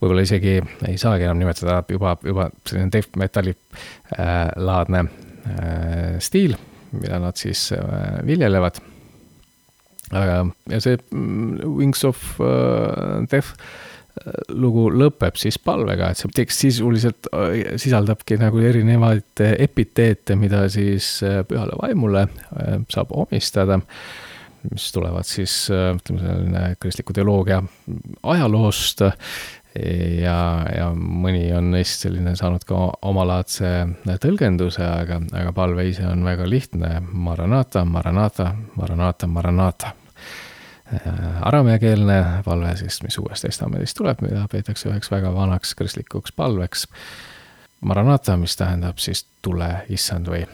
[0.00, 0.56] võib-olla isegi
[0.88, 6.56] ei saagi enam nimetada, juba, juba selline death metali äh, laadne äh, stiil,
[6.96, 8.80] mida nad siis äh, viljelevad.
[10.12, 13.91] Aga, ja see mm, Wings of uh, Death äh,
[14.52, 21.14] lugu lõpeb siis palvega, et see tekst sisuliselt äh, sisaldabki nagu erinevaid epiteete, mida siis
[21.48, 22.26] pühale vaimule
[22.92, 23.80] saab omistada,
[24.68, 27.62] mis tulevad siis ütleme, selline kristliku teoloogia
[28.22, 30.36] ajaloost ja,
[30.68, 33.72] ja mõni on neist selline saanud ka omalaadse
[34.22, 36.98] tõlgenduse, aga, aga palve ise on väga lihtne.
[37.12, 40.01] Maranata, Maranata, Maranata, Maranata Äh,
[41.42, 46.86] arameakeelne palve siis, mis Uuest Testamendist tuleb, mida peetakse üheks väga vanaks kristlikuks palveks.
[47.80, 50.44] Maranata, mis tähendab siis tule, issand või,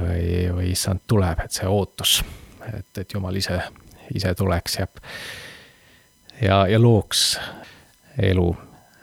[0.00, 2.20] või, või issand tuleb, et see ootus,
[2.68, 3.58] et, et jumal ise,
[4.14, 4.86] ise tuleks ja,
[6.42, 7.40] ja, ja looks
[8.18, 8.50] elu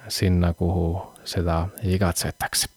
[0.08, 0.88] sinna, kuhu
[1.26, 2.70] seda igatsetakse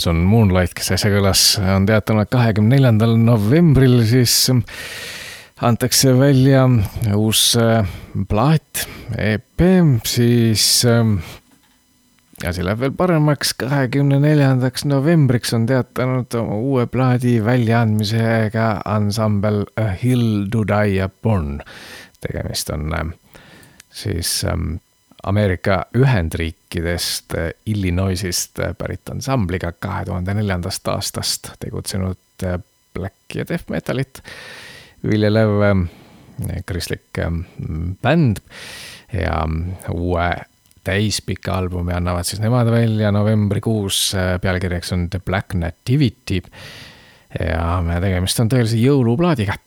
[0.00, 4.32] Crimson Moonlight, kes äsja kõlas, on teatanud, et kahekümne neljandal novembril siis
[5.60, 6.62] antakse välja
[7.18, 7.84] uus äh,
[8.30, 8.86] plaat,
[9.20, 9.66] EP,
[10.08, 11.04] siis äh,
[12.48, 19.90] asi läheb veel paremaks, kahekümne neljandaks novembriks on teatanud oma uue plaadi väljaandmisega ansambel A
[20.00, 21.58] Hill to Die Upon.
[22.24, 22.88] tegemist on
[23.92, 24.78] siis ähm,
[25.22, 27.34] Ameerika Ühendriikidest,
[27.66, 32.46] Illinoisist pärit ansambliga kahe tuhande neljandast aastast tegutsenud
[32.94, 34.22] black ja death metalit
[35.04, 35.60] viljelev
[36.66, 37.20] kristlik
[38.02, 38.40] bänd.
[39.12, 39.42] Ja
[39.92, 40.28] uue
[40.86, 46.42] täispika albumi annavad siis nemad välja novembrikuus, pealkirjaks on The Black Nativity.
[47.40, 49.58] ja tegemist on tõelise jõuluplaadiga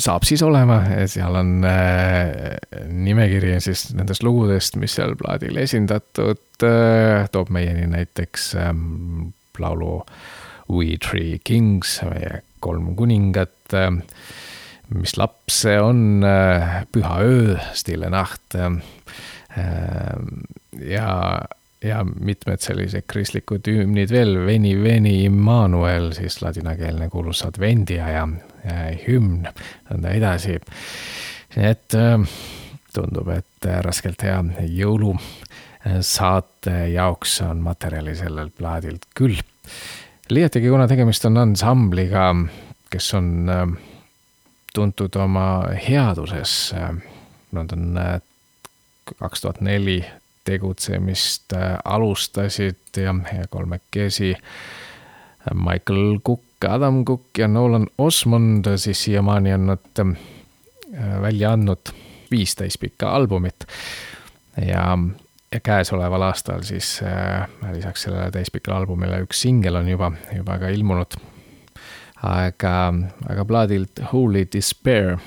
[0.00, 2.56] saab siis olema, seal on äh,
[2.90, 10.02] nimekiri siis nendest lugudest, mis seal plaadil esindatud äh,, toob meieni näiteks ähm, laulu
[10.68, 13.90] We Three Kings, meie kolm kuningat äh,.
[14.88, 16.24] mis laps see on
[16.92, 18.54] Püha öö, Stille Nacht
[20.80, 21.08] ja
[21.84, 28.28] ja mitmed sellised kristlikud hümnid veel, Veni Veni Immanuel, siis ladinakeelne kuulus Advendia ja,
[28.64, 29.46] ja hümn,
[29.90, 30.58] nõnda edasi.
[31.56, 32.18] et äh,
[32.94, 34.44] tundub, et äh, raskelt hea
[34.80, 39.38] jõulusaate jaoks on materjali sellelt plaadilt küll.
[40.30, 42.34] liiatigi, kuna tegemist on ansambliga,
[42.90, 43.66] kes on äh,
[44.74, 46.74] tuntud oma headuses,
[47.52, 47.98] nad on
[49.18, 50.04] kaks tuhat neli
[50.48, 54.34] tegutsemist äh, alustasid ja, ja kolmekesi
[55.54, 61.92] Michael Cook, Adam Cook ja Nolan Osmond siis siiamaani on nad äh, välja andnud
[62.30, 63.66] viis täispikka albumit.
[64.66, 64.98] ja,
[65.52, 70.68] ja käesoleval aastal siis äh, lisaks sellele täispikale albumile üks singel on juba, juba ka
[70.68, 71.18] ilmunud.
[72.22, 72.94] aga,
[73.28, 75.18] aga plaadilt Holy Despair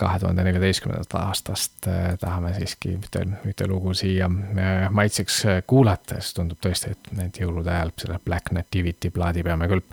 [0.00, 6.18] kahe tuhande neljateistkümnendast aastast äh, tahame siiski ühte, ühte lugu siia äh, maitseks äh, kuulata,
[6.20, 9.84] sest tundub tõesti, et need jõulude ajal selle Black Nativity plaadi peame küll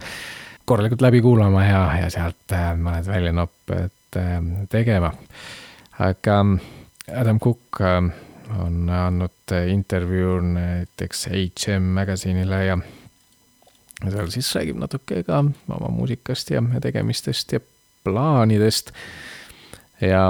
[0.68, 4.18] korralikult läbi kuulama ja, ja sealt mõned väljanopped
[4.72, 5.12] tegema.
[6.04, 6.36] aga
[7.22, 12.78] Adam Cook on andnud intervjuu näiteks HM Magazine'ile ja
[14.04, 17.64] seal siis räägib natuke ka oma muusikast ja tegemistest ja
[18.04, 18.92] plaanidest
[20.02, 20.24] ja,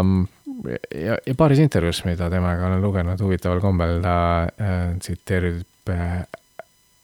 [0.95, 6.21] ja, ja paaris intervjuus, mida temaga olen lugenud, huvitaval kombel ta äh, tsiteerib äh,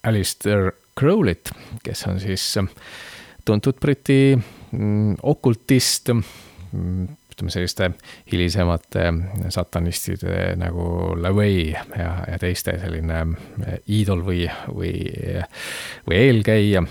[0.03, 1.53] Alistair Crowley't,
[1.83, 2.69] kes on siis äh,
[3.45, 7.89] tuntud Briti mm, okultist mm,, ütleme selliste
[8.31, 9.07] hilisemate
[9.49, 14.93] satanistide nagu LaVey ja, ja teiste selline äh, iidol või, või,
[16.07, 16.85] või eelkäija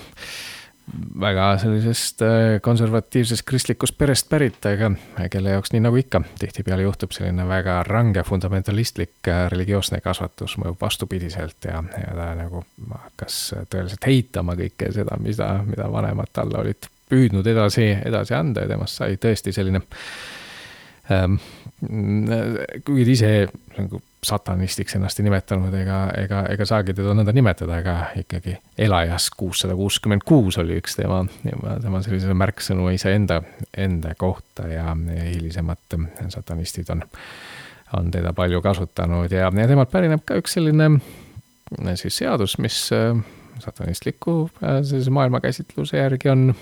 [1.21, 4.91] väga sellisest äh, konservatiivsest kristlikust perest pärit, aga
[5.31, 10.81] kelle jaoks nii nagu ikka tihtipeale juhtub selline väga range fundamentalistlik äh, religioosne kasvatus mõjub
[10.83, 13.39] vastupidiselt ja, ja ta nagu hakkas
[13.71, 19.01] tõeliselt heitama kõike seda, mida, mida vanemad talle olid püüdnud edasi, edasi anda ja temast
[19.01, 19.85] sai tõesti selline
[21.13, 21.39] ähm,.
[22.87, 23.33] kuigi ise
[23.79, 29.29] nagu satanistiks ennast ei nimetanud ega, ega, ega saagi teda nõnda nimetada, aga ikkagi elajas
[29.35, 31.25] kuussada kuuskümmend kuus oli üks tema,
[31.83, 33.41] tema sellise märksõnu iseenda,
[33.75, 35.99] enda kohta ja, hilisemad
[36.31, 37.03] satanistid on,
[37.99, 40.93] on teda palju kasutanud ja, ja temalt pärineb ka üks selline
[41.99, 43.17] siis seadus, mis äh,
[43.65, 46.53] satanistliku äh, sellise maailmakäsitluse järgi on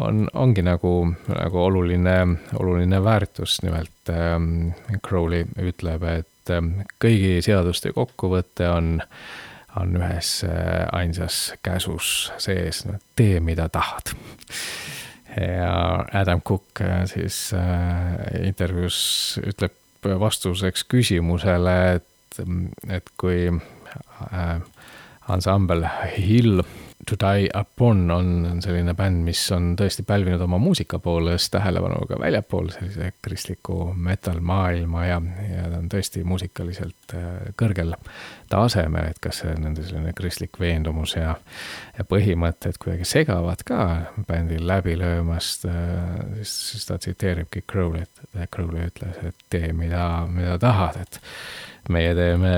[0.00, 0.92] on, ongi nagu,
[1.28, 2.16] nagu oluline,
[2.58, 4.70] oluline väärtus, nimelt ähm,
[5.06, 6.70] Crowley ütleb, et et ähm,
[7.02, 8.98] kõigi seaduste kokkuvõte on,
[9.78, 12.84] on ühes äh, ainsas käsus sees,
[13.16, 14.14] tee, mida tahad.
[15.36, 22.38] ja Adam Cook äh, siis äh, intervjuus ütleb vastuseks küsimusele, et,
[22.88, 23.50] et kui
[25.28, 25.84] ansambel
[26.14, 26.62] Hill
[27.06, 32.18] To Die Upon on selline bänd, mis on tõesti pälvinud oma muusika poolest tähelepanu ka
[32.20, 35.16] väljapool sellise kristliku metal-maailma ja,
[35.48, 37.94] ja ta on tõesti muusikaliselt äh, kõrgel
[38.52, 41.38] tasemel, et kas nende selline kristlik veendumus ja,
[41.96, 43.80] ja põhimõtted kuidagi segavad ka
[44.28, 50.60] bändil läbi löömast, äh, siis, siis ta tsiteeribki Crowley't, Crowley ütles, et tee, mida, mida
[50.60, 51.22] tahad, et
[51.88, 52.54] meie teeme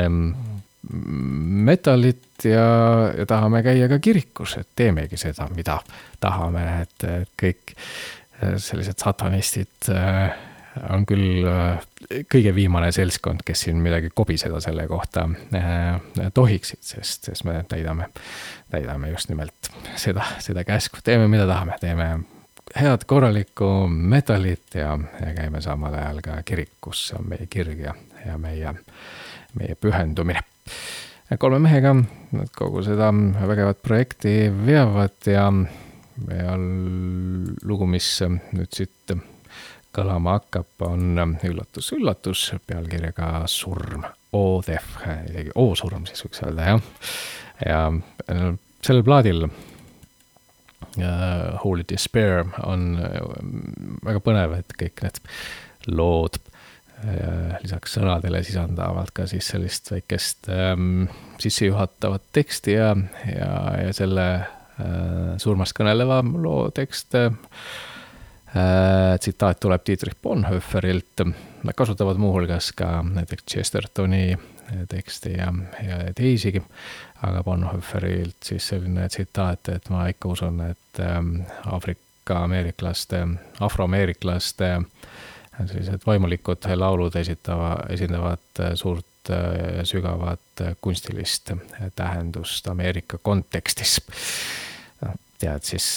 [2.43, 5.81] metalit ja, ja tahame käia ka kirikus, et teemegi seda, mida
[6.21, 10.33] tahame, et, et kõik äh, sellised satanistid äh,
[10.91, 11.45] on küll
[12.33, 15.27] kõige viimane seltskond, kes siin midagi kobiseda selle kohta
[16.33, 18.07] tohiksid, sest, sest me täidame,
[18.71, 19.69] täidame just nimelt
[20.01, 22.09] seda, seda käsku, teeme, mida tahame, teeme
[22.73, 27.93] head korralikku metallit ja, ja käime samal ajal ka kirikus, see on meie kirg ja,
[28.25, 28.73] ja meie,
[29.61, 30.41] meie pühendumine
[31.41, 31.95] kolme mehega
[32.33, 33.11] nad kogu seda
[33.47, 35.47] vägevat projekti veavad ja,
[36.29, 39.15] ja lugu, mis nüüd siit
[39.93, 44.97] kõlama hakkab, on üllatus-üllatus pealkirjaga Surm, O-Def,
[45.29, 46.81] isegi O-surm siis võiks öelda jah.
[47.67, 47.81] ja
[48.83, 49.53] sellel plaadil uh,
[51.65, 52.97] Holy Despair on
[54.05, 55.21] väga põnev, et kõik need
[55.93, 56.41] lood
[57.63, 61.09] lisaks sõnadele sisaldavad ka siis sellist väikest ähm,
[61.43, 62.93] sissejuhatavat teksti ja,
[63.27, 67.33] ja, ja selle äh, surmast kõneleva loo tekst äh,.
[68.53, 71.23] tsitaat tuleb Dietrich Bonhoefferilt,
[71.65, 74.37] nad kasutavad muuhulgas ka näiteks Chestertoni
[74.89, 75.49] teksti ja,
[75.87, 76.63] ja teisigi.
[77.23, 83.27] aga Bonhoefferilt siis selline tsitaat, et ma ikka usun, et ähm, Aafrika ameeriklaste,
[83.61, 84.85] afroameeriklaste äh,
[85.59, 91.53] sellised vaimulikud laulud esitava, esindavad äh, suurt äh, sügavat äh, kunstilist
[91.97, 94.01] tähendust Ameerika kontekstis.
[95.03, 95.89] noh, tead siis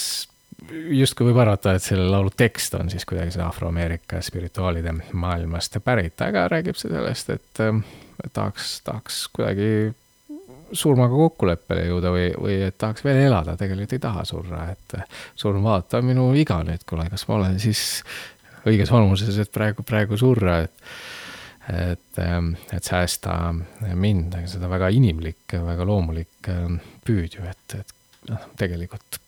[0.90, 6.20] justkui võib arvata, et selle laulu tekst on siis kuidagi see Afro-Ameerika spirituaalide maailmast pärit,
[6.24, 9.92] aga räägib see sellest, et tahaks, tahaks kuidagi
[10.72, 14.96] surmaga kokkuleppele jõuda või, või et tahaks veel elada, tegelikult ei taha surra, et
[15.38, 17.84] surm vaatab minu iga nüüd, kuule, kas ma olen siis
[18.66, 20.90] õiges vanuses, et praegu, praegu surra, et
[21.66, 23.50] et, ähm, et säästa
[23.94, 29.18] mind, aga seda väga inimlik, väga loomulik ähm, püüd ju, et, et noh, tegelikult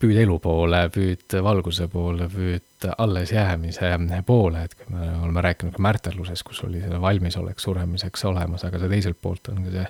[0.00, 3.92] püüd elu poole, püüd valguse poole, püüd allesjäämise
[4.26, 8.82] poole, et kui me oleme rääkinud ka märterluses, kus oli see valmisolek suremiseks olemas, aga
[8.82, 9.86] see teiselt poolt on ka see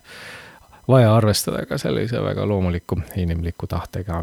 [0.89, 4.23] vaja arvestada ka sellise väga loomuliku inimliku tahtega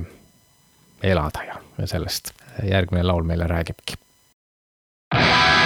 [1.04, 2.32] elada ja, ja sellest
[2.64, 4.00] järgmine laul meile räägibki
[5.14, 5.63] Yeah.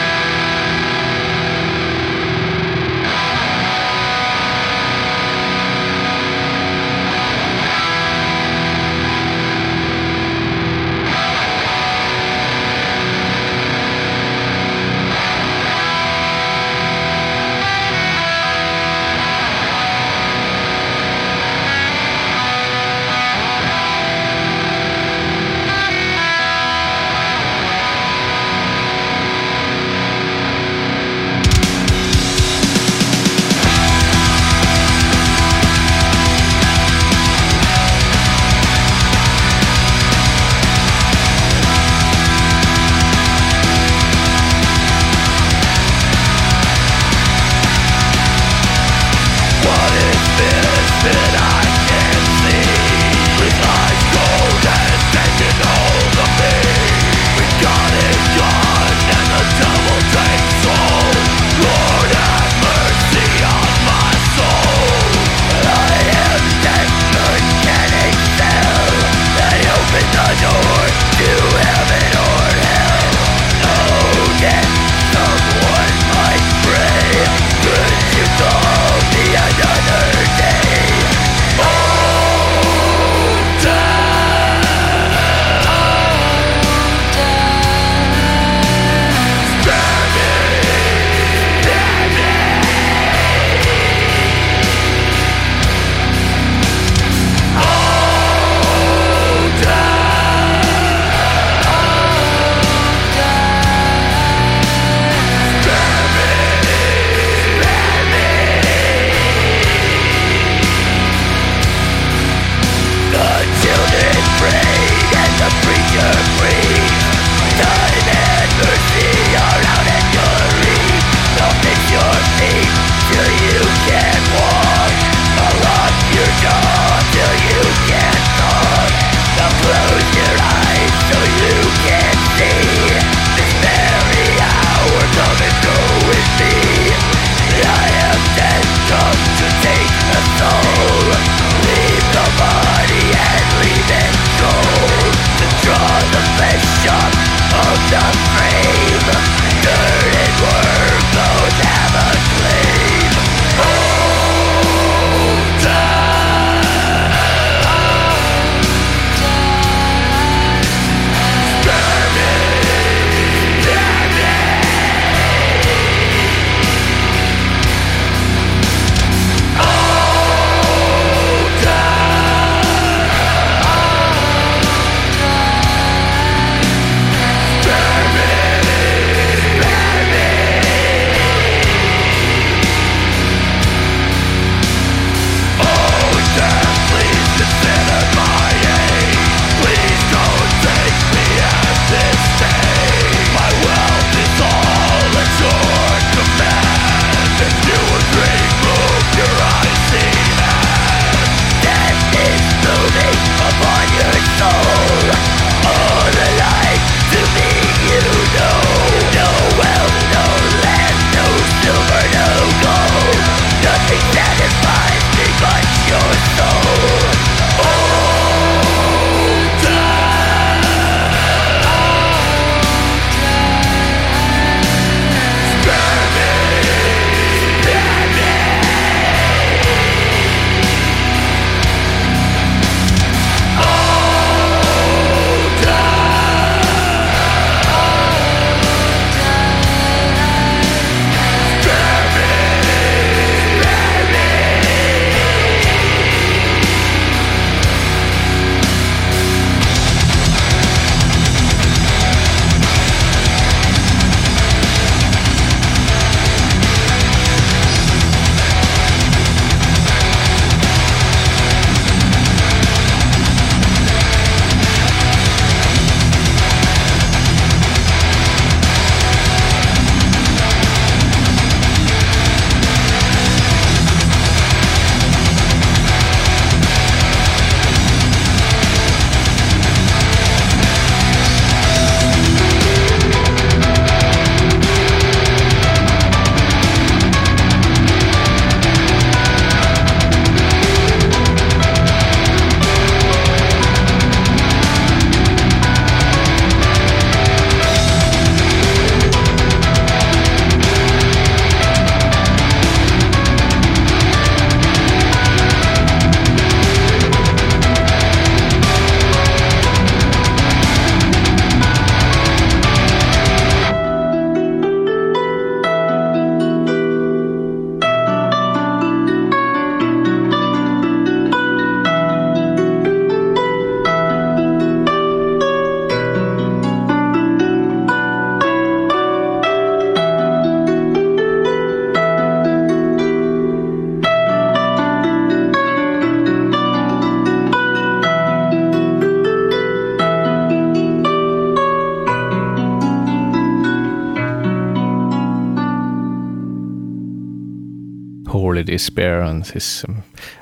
[349.38, 349.86] On siis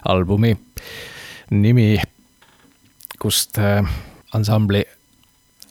[0.07, 0.55] albumi
[1.51, 1.97] nimi,
[3.19, 3.85] kust äh,
[4.33, 4.85] ansambli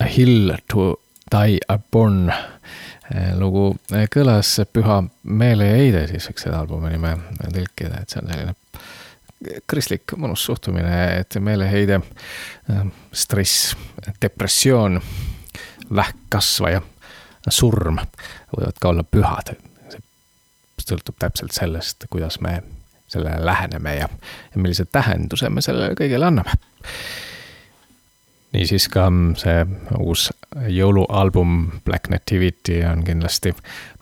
[0.01, 1.01] A Hill to
[1.33, 8.13] Die Upon äh, lugu äh, kõlas Püha meeleheide, siis võiks seda albumi nime tõlkida, et
[8.13, 8.55] see on selline
[9.69, 11.99] kristlik mõnus suhtumine, et meeleheide,
[13.13, 13.75] stress,
[14.23, 14.97] depressioon,
[15.93, 16.81] vähkkasva ja
[17.53, 17.99] surm
[18.55, 19.53] võivad ka olla pühad.
[19.93, 20.01] see
[20.89, 22.63] sõltub täpselt sellest, kuidas me
[23.15, 24.09] sellele läheneme ja,
[24.55, 26.57] ja millise tähenduse me sellele kõigele anname.
[28.55, 29.09] niisiis ka
[29.41, 29.65] see
[29.99, 30.29] uus
[30.71, 33.55] jõulualbum Black Nativity on kindlasti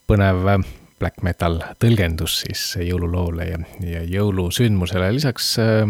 [0.08, 0.64] põnev
[1.02, 5.86] black metal tõlgendus siis jõululoole ja, ja jõulusündmusele, lisaks äh,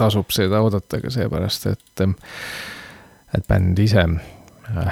[0.00, 2.04] tasub seda oodata ka seepärast, et,
[3.36, 4.06] et bänd ise,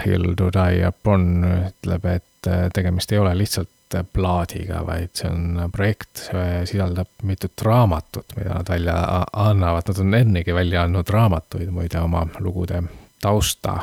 [0.05, 1.29] Hill to Die Upon,
[1.69, 3.71] ütleb, et tegemist ei ole lihtsalt
[4.13, 8.97] plaadiga, vaid see on projekt, see sisaldab mitut raamatut, mida nad välja
[9.33, 12.83] annavad, nad on ennegi välja andnud raamatuid muide oma lugude
[13.23, 13.79] tausta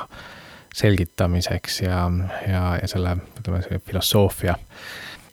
[0.76, 2.06] selgitamiseks ja,
[2.48, 4.56] ja, ja selle, ütleme, selle filosoofia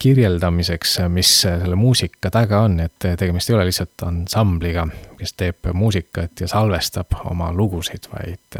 [0.02, 6.42] kirjeldamiseks, mis selle muusika taga on, et tegemist ei ole lihtsalt ansambliga, kes teeb muusikat
[6.42, 8.58] ja salvestab oma lugusid, vaid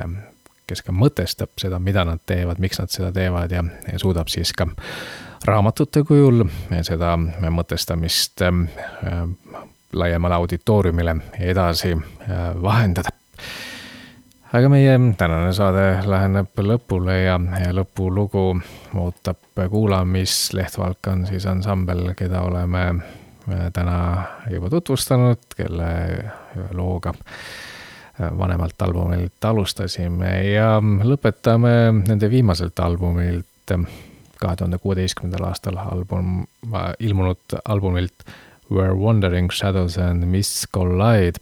[0.71, 4.55] kes ka mõtestab seda, mida nad teevad, miks nad seda teevad ja, ja suudab siis
[4.57, 4.69] ka
[5.45, 6.45] raamatute kujul
[6.87, 7.15] seda
[7.51, 8.53] mõtestamist äh,
[9.93, 13.11] laiemale auditooriumile edasi äh, vahendada.
[14.53, 18.45] aga meie tänane saade läheneb lõpule ja, ja lõpulugu
[18.95, 20.53] ootab kuulamist.
[20.55, 23.99] Leht Valk on siis ansambel, keda oleme äh, täna
[24.51, 25.91] juba tutvustanud, kelle
[26.73, 27.15] looga
[28.39, 33.73] vanemalt albumilt alustasime ja lõpetame nende viimaselt albumilt
[34.43, 36.47] kahe tuhande kuueteistkümnendal aastal album,
[37.01, 38.25] ilmunud albumilt
[38.73, 41.39] Where Wandering Shadows and Mists Collide.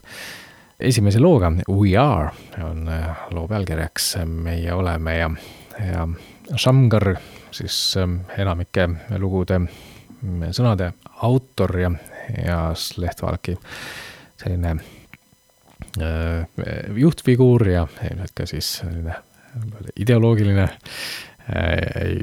[0.80, 2.30] esimese looga We Are
[2.64, 5.30] on äh, loo pealkirjaks Meie oleme ja,
[5.92, 6.09] ja
[6.57, 7.14] Shamgar
[7.51, 8.88] siis ähm, enamike
[9.18, 10.92] lugude mm, sõnade
[11.22, 11.90] autor ja,
[12.44, 12.61] ja
[12.96, 13.57] Lehtvalki
[14.40, 14.76] selline
[16.01, 16.46] äh,
[16.96, 19.20] juhtfiguur ja ilmselt ka siis selline
[19.96, 21.30] ideoloogiline Äh,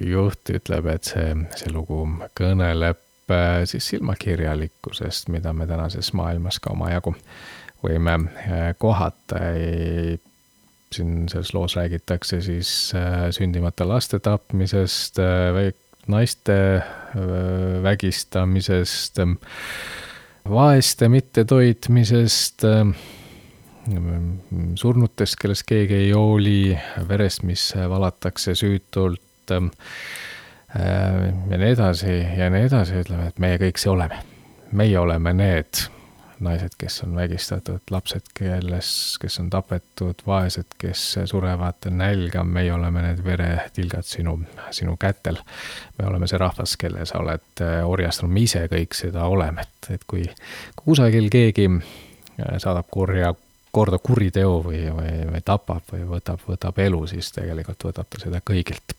[0.08, 2.04] juht ütleb, et see, see lugu
[2.38, 7.16] kõneleb äh, siis silmakirjalikkusest, mida me tänases maailmas ka omajagu
[7.84, 9.42] võime äh, kohata.
[10.94, 12.94] siin selles loos räägitakse siis
[13.36, 15.20] sündimata laste tapmisest,
[16.08, 16.56] naiste
[17.84, 19.20] vägistamisest,
[20.48, 22.64] vaeste mittetoitmisest
[24.76, 26.78] surnutest, kellest keegi ei hooli,
[27.08, 29.70] verest, mis valatakse süütult äh,
[31.50, 34.24] ja nii edasi ja nii edasi, ütleme, et meie kõik see oleme.
[34.72, 35.88] meie oleme need
[36.44, 38.90] naised, kes on vägistatud, lapsed, kelles,
[39.22, 44.38] kes on tapetud, vaesed, kes surevad nälga, meie oleme need veretilgad sinu,
[44.72, 45.40] sinu kätel.
[45.98, 49.92] me oleme see rahvas, kelle sa oled äh, orjastanud, me ise kõik seda oleme, et,
[49.98, 50.28] et kui
[50.76, 53.34] kusagil keegi äh, saadab kurja
[53.72, 58.42] korda kuriteo või, või, või tapab või võtab, võtab elu, siis tegelikult võtab ta seda
[58.46, 58.96] kõigilt.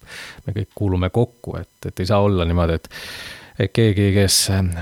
[0.46, 2.90] me kõik kuulume kokku, et, et ei saa olla niimoodi, et
[3.58, 4.36] et keegi, kes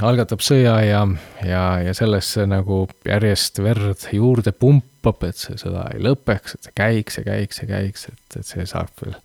[0.05, 1.01] algatab sõja ja,
[1.45, 6.77] ja, ja sellesse nagu järjest verd juurde pumpab, et see sõda ei lõpeks, et see
[6.77, 9.17] käiks ja käiks ja käiks, et, et see saab veel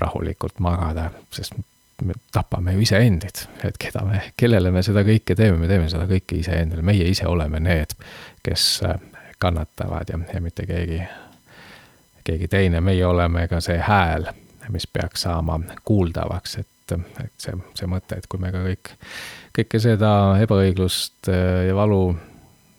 [0.00, 1.58] rahulikult magada, sest
[2.06, 6.06] me tapame ju iseendid, et keda me, kellele me seda kõike teeme, me teeme seda
[6.08, 7.92] kõike iseendale, meie ise oleme need,
[8.46, 8.68] kes
[9.38, 11.02] kannatavad ja, ja mitte keegi,
[12.24, 14.28] keegi teine, meie oleme ka see hääl,
[14.68, 18.92] mis peaks saama kuuldavaks, et, et see, see mõte, et kui me ka kõik,
[19.58, 20.10] kõike seda
[20.42, 22.02] ebaõiglust äh, ja valu,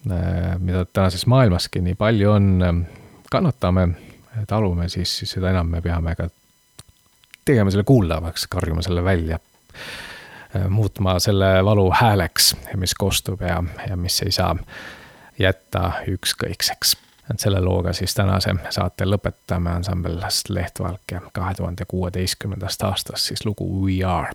[0.09, 2.85] äh, mida tänases maailmaski nii palju on,
[3.31, 3.87] kannatame,
[4.47, 6.29] talume, siis, siis seda enam me peame ka
[7.45, 13.97] tegema selle kuuldavaks, karjuma selle välja äh, muutma selle valu hääleks, mis kostub ja, ja
[13.97, 14.53] mis ei saa
[15.39, 16.97] jätta ükskõikseks.
[17.31, 23.45] et selle looga siis tänase saate lõpetame ansambelist Lehtvalk ja kahe tuhande kuueteistkümnendast aastast siis
[23.45, 24.33] lugu We Are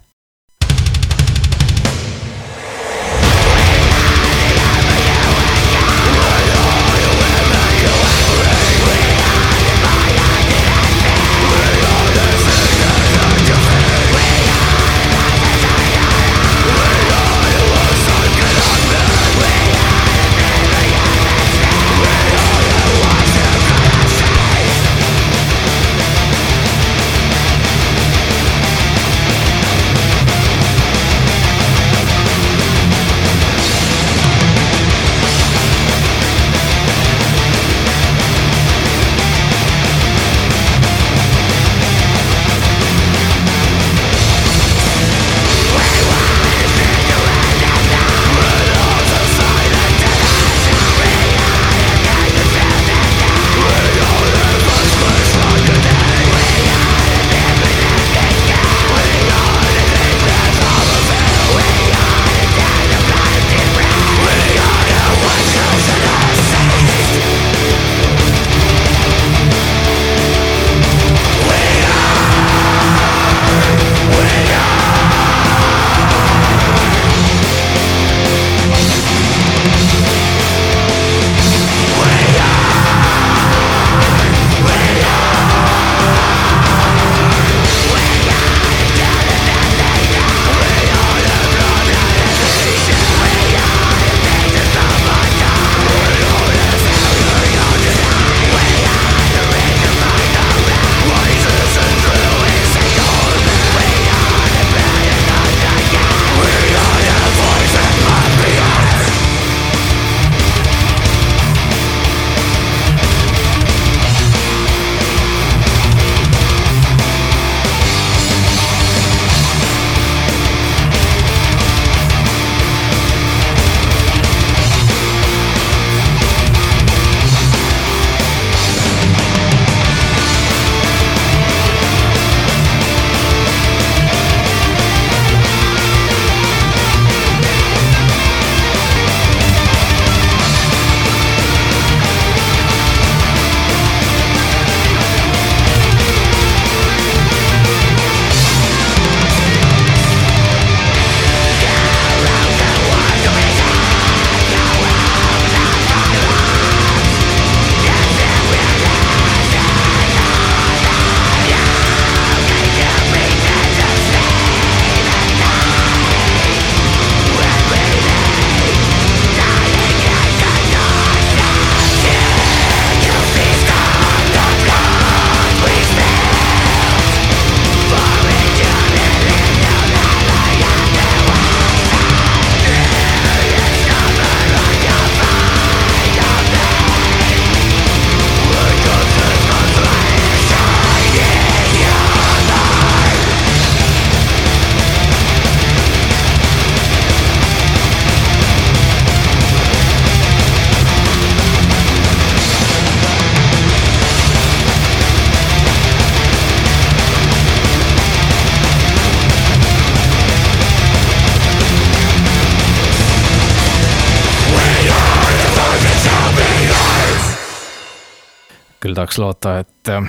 [219.05, 220.05] tahaks loota, et äh,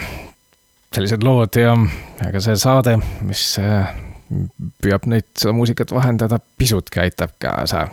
[0.96, 1.74] sellised lood ja
[2.24, 2.94] ega see saade,
[3.28, 3.90] mis äh,
[4.80, 7.90] püüab neid, seda muusikat vahendada, pisutki aitab kaasa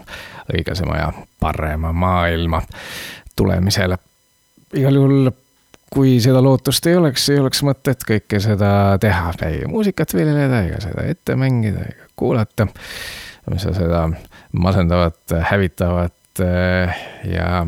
[0.52, 1.08] õiglasema ja
[1.42, 2.60] parema maailma
[3.36, 3.98] tulemisele.
[4.78, 5.32] igal juhul,
[5.90, 8.70] kui seda lootust ei oleks, ei oleks mõtet kõike seda
[9.02, 12.68] teha, ei muusikat viljeleda ega seda ette mängida ega kuulata.
[13.50, 14.06] mis seda
[14.52, 17.66] masendavat, hävitavat äh, ja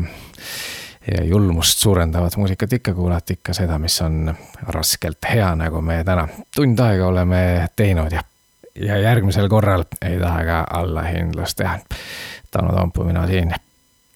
[1.11, 4.35] ja julmust suurendavat muusikat ikka kuulata, ikka seda, mis on
[4.67, 8.23] raskelt hea, nagu me täna tund aega oleme teinud ja,
[8.75, 11.79] ja järgmisel korral ei taha ka allahindlust teha.
[12.51, 13.53] Tauno Toompuu, mina siin.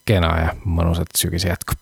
[0.06, 1.78] kena ja mõnusat sügise jätku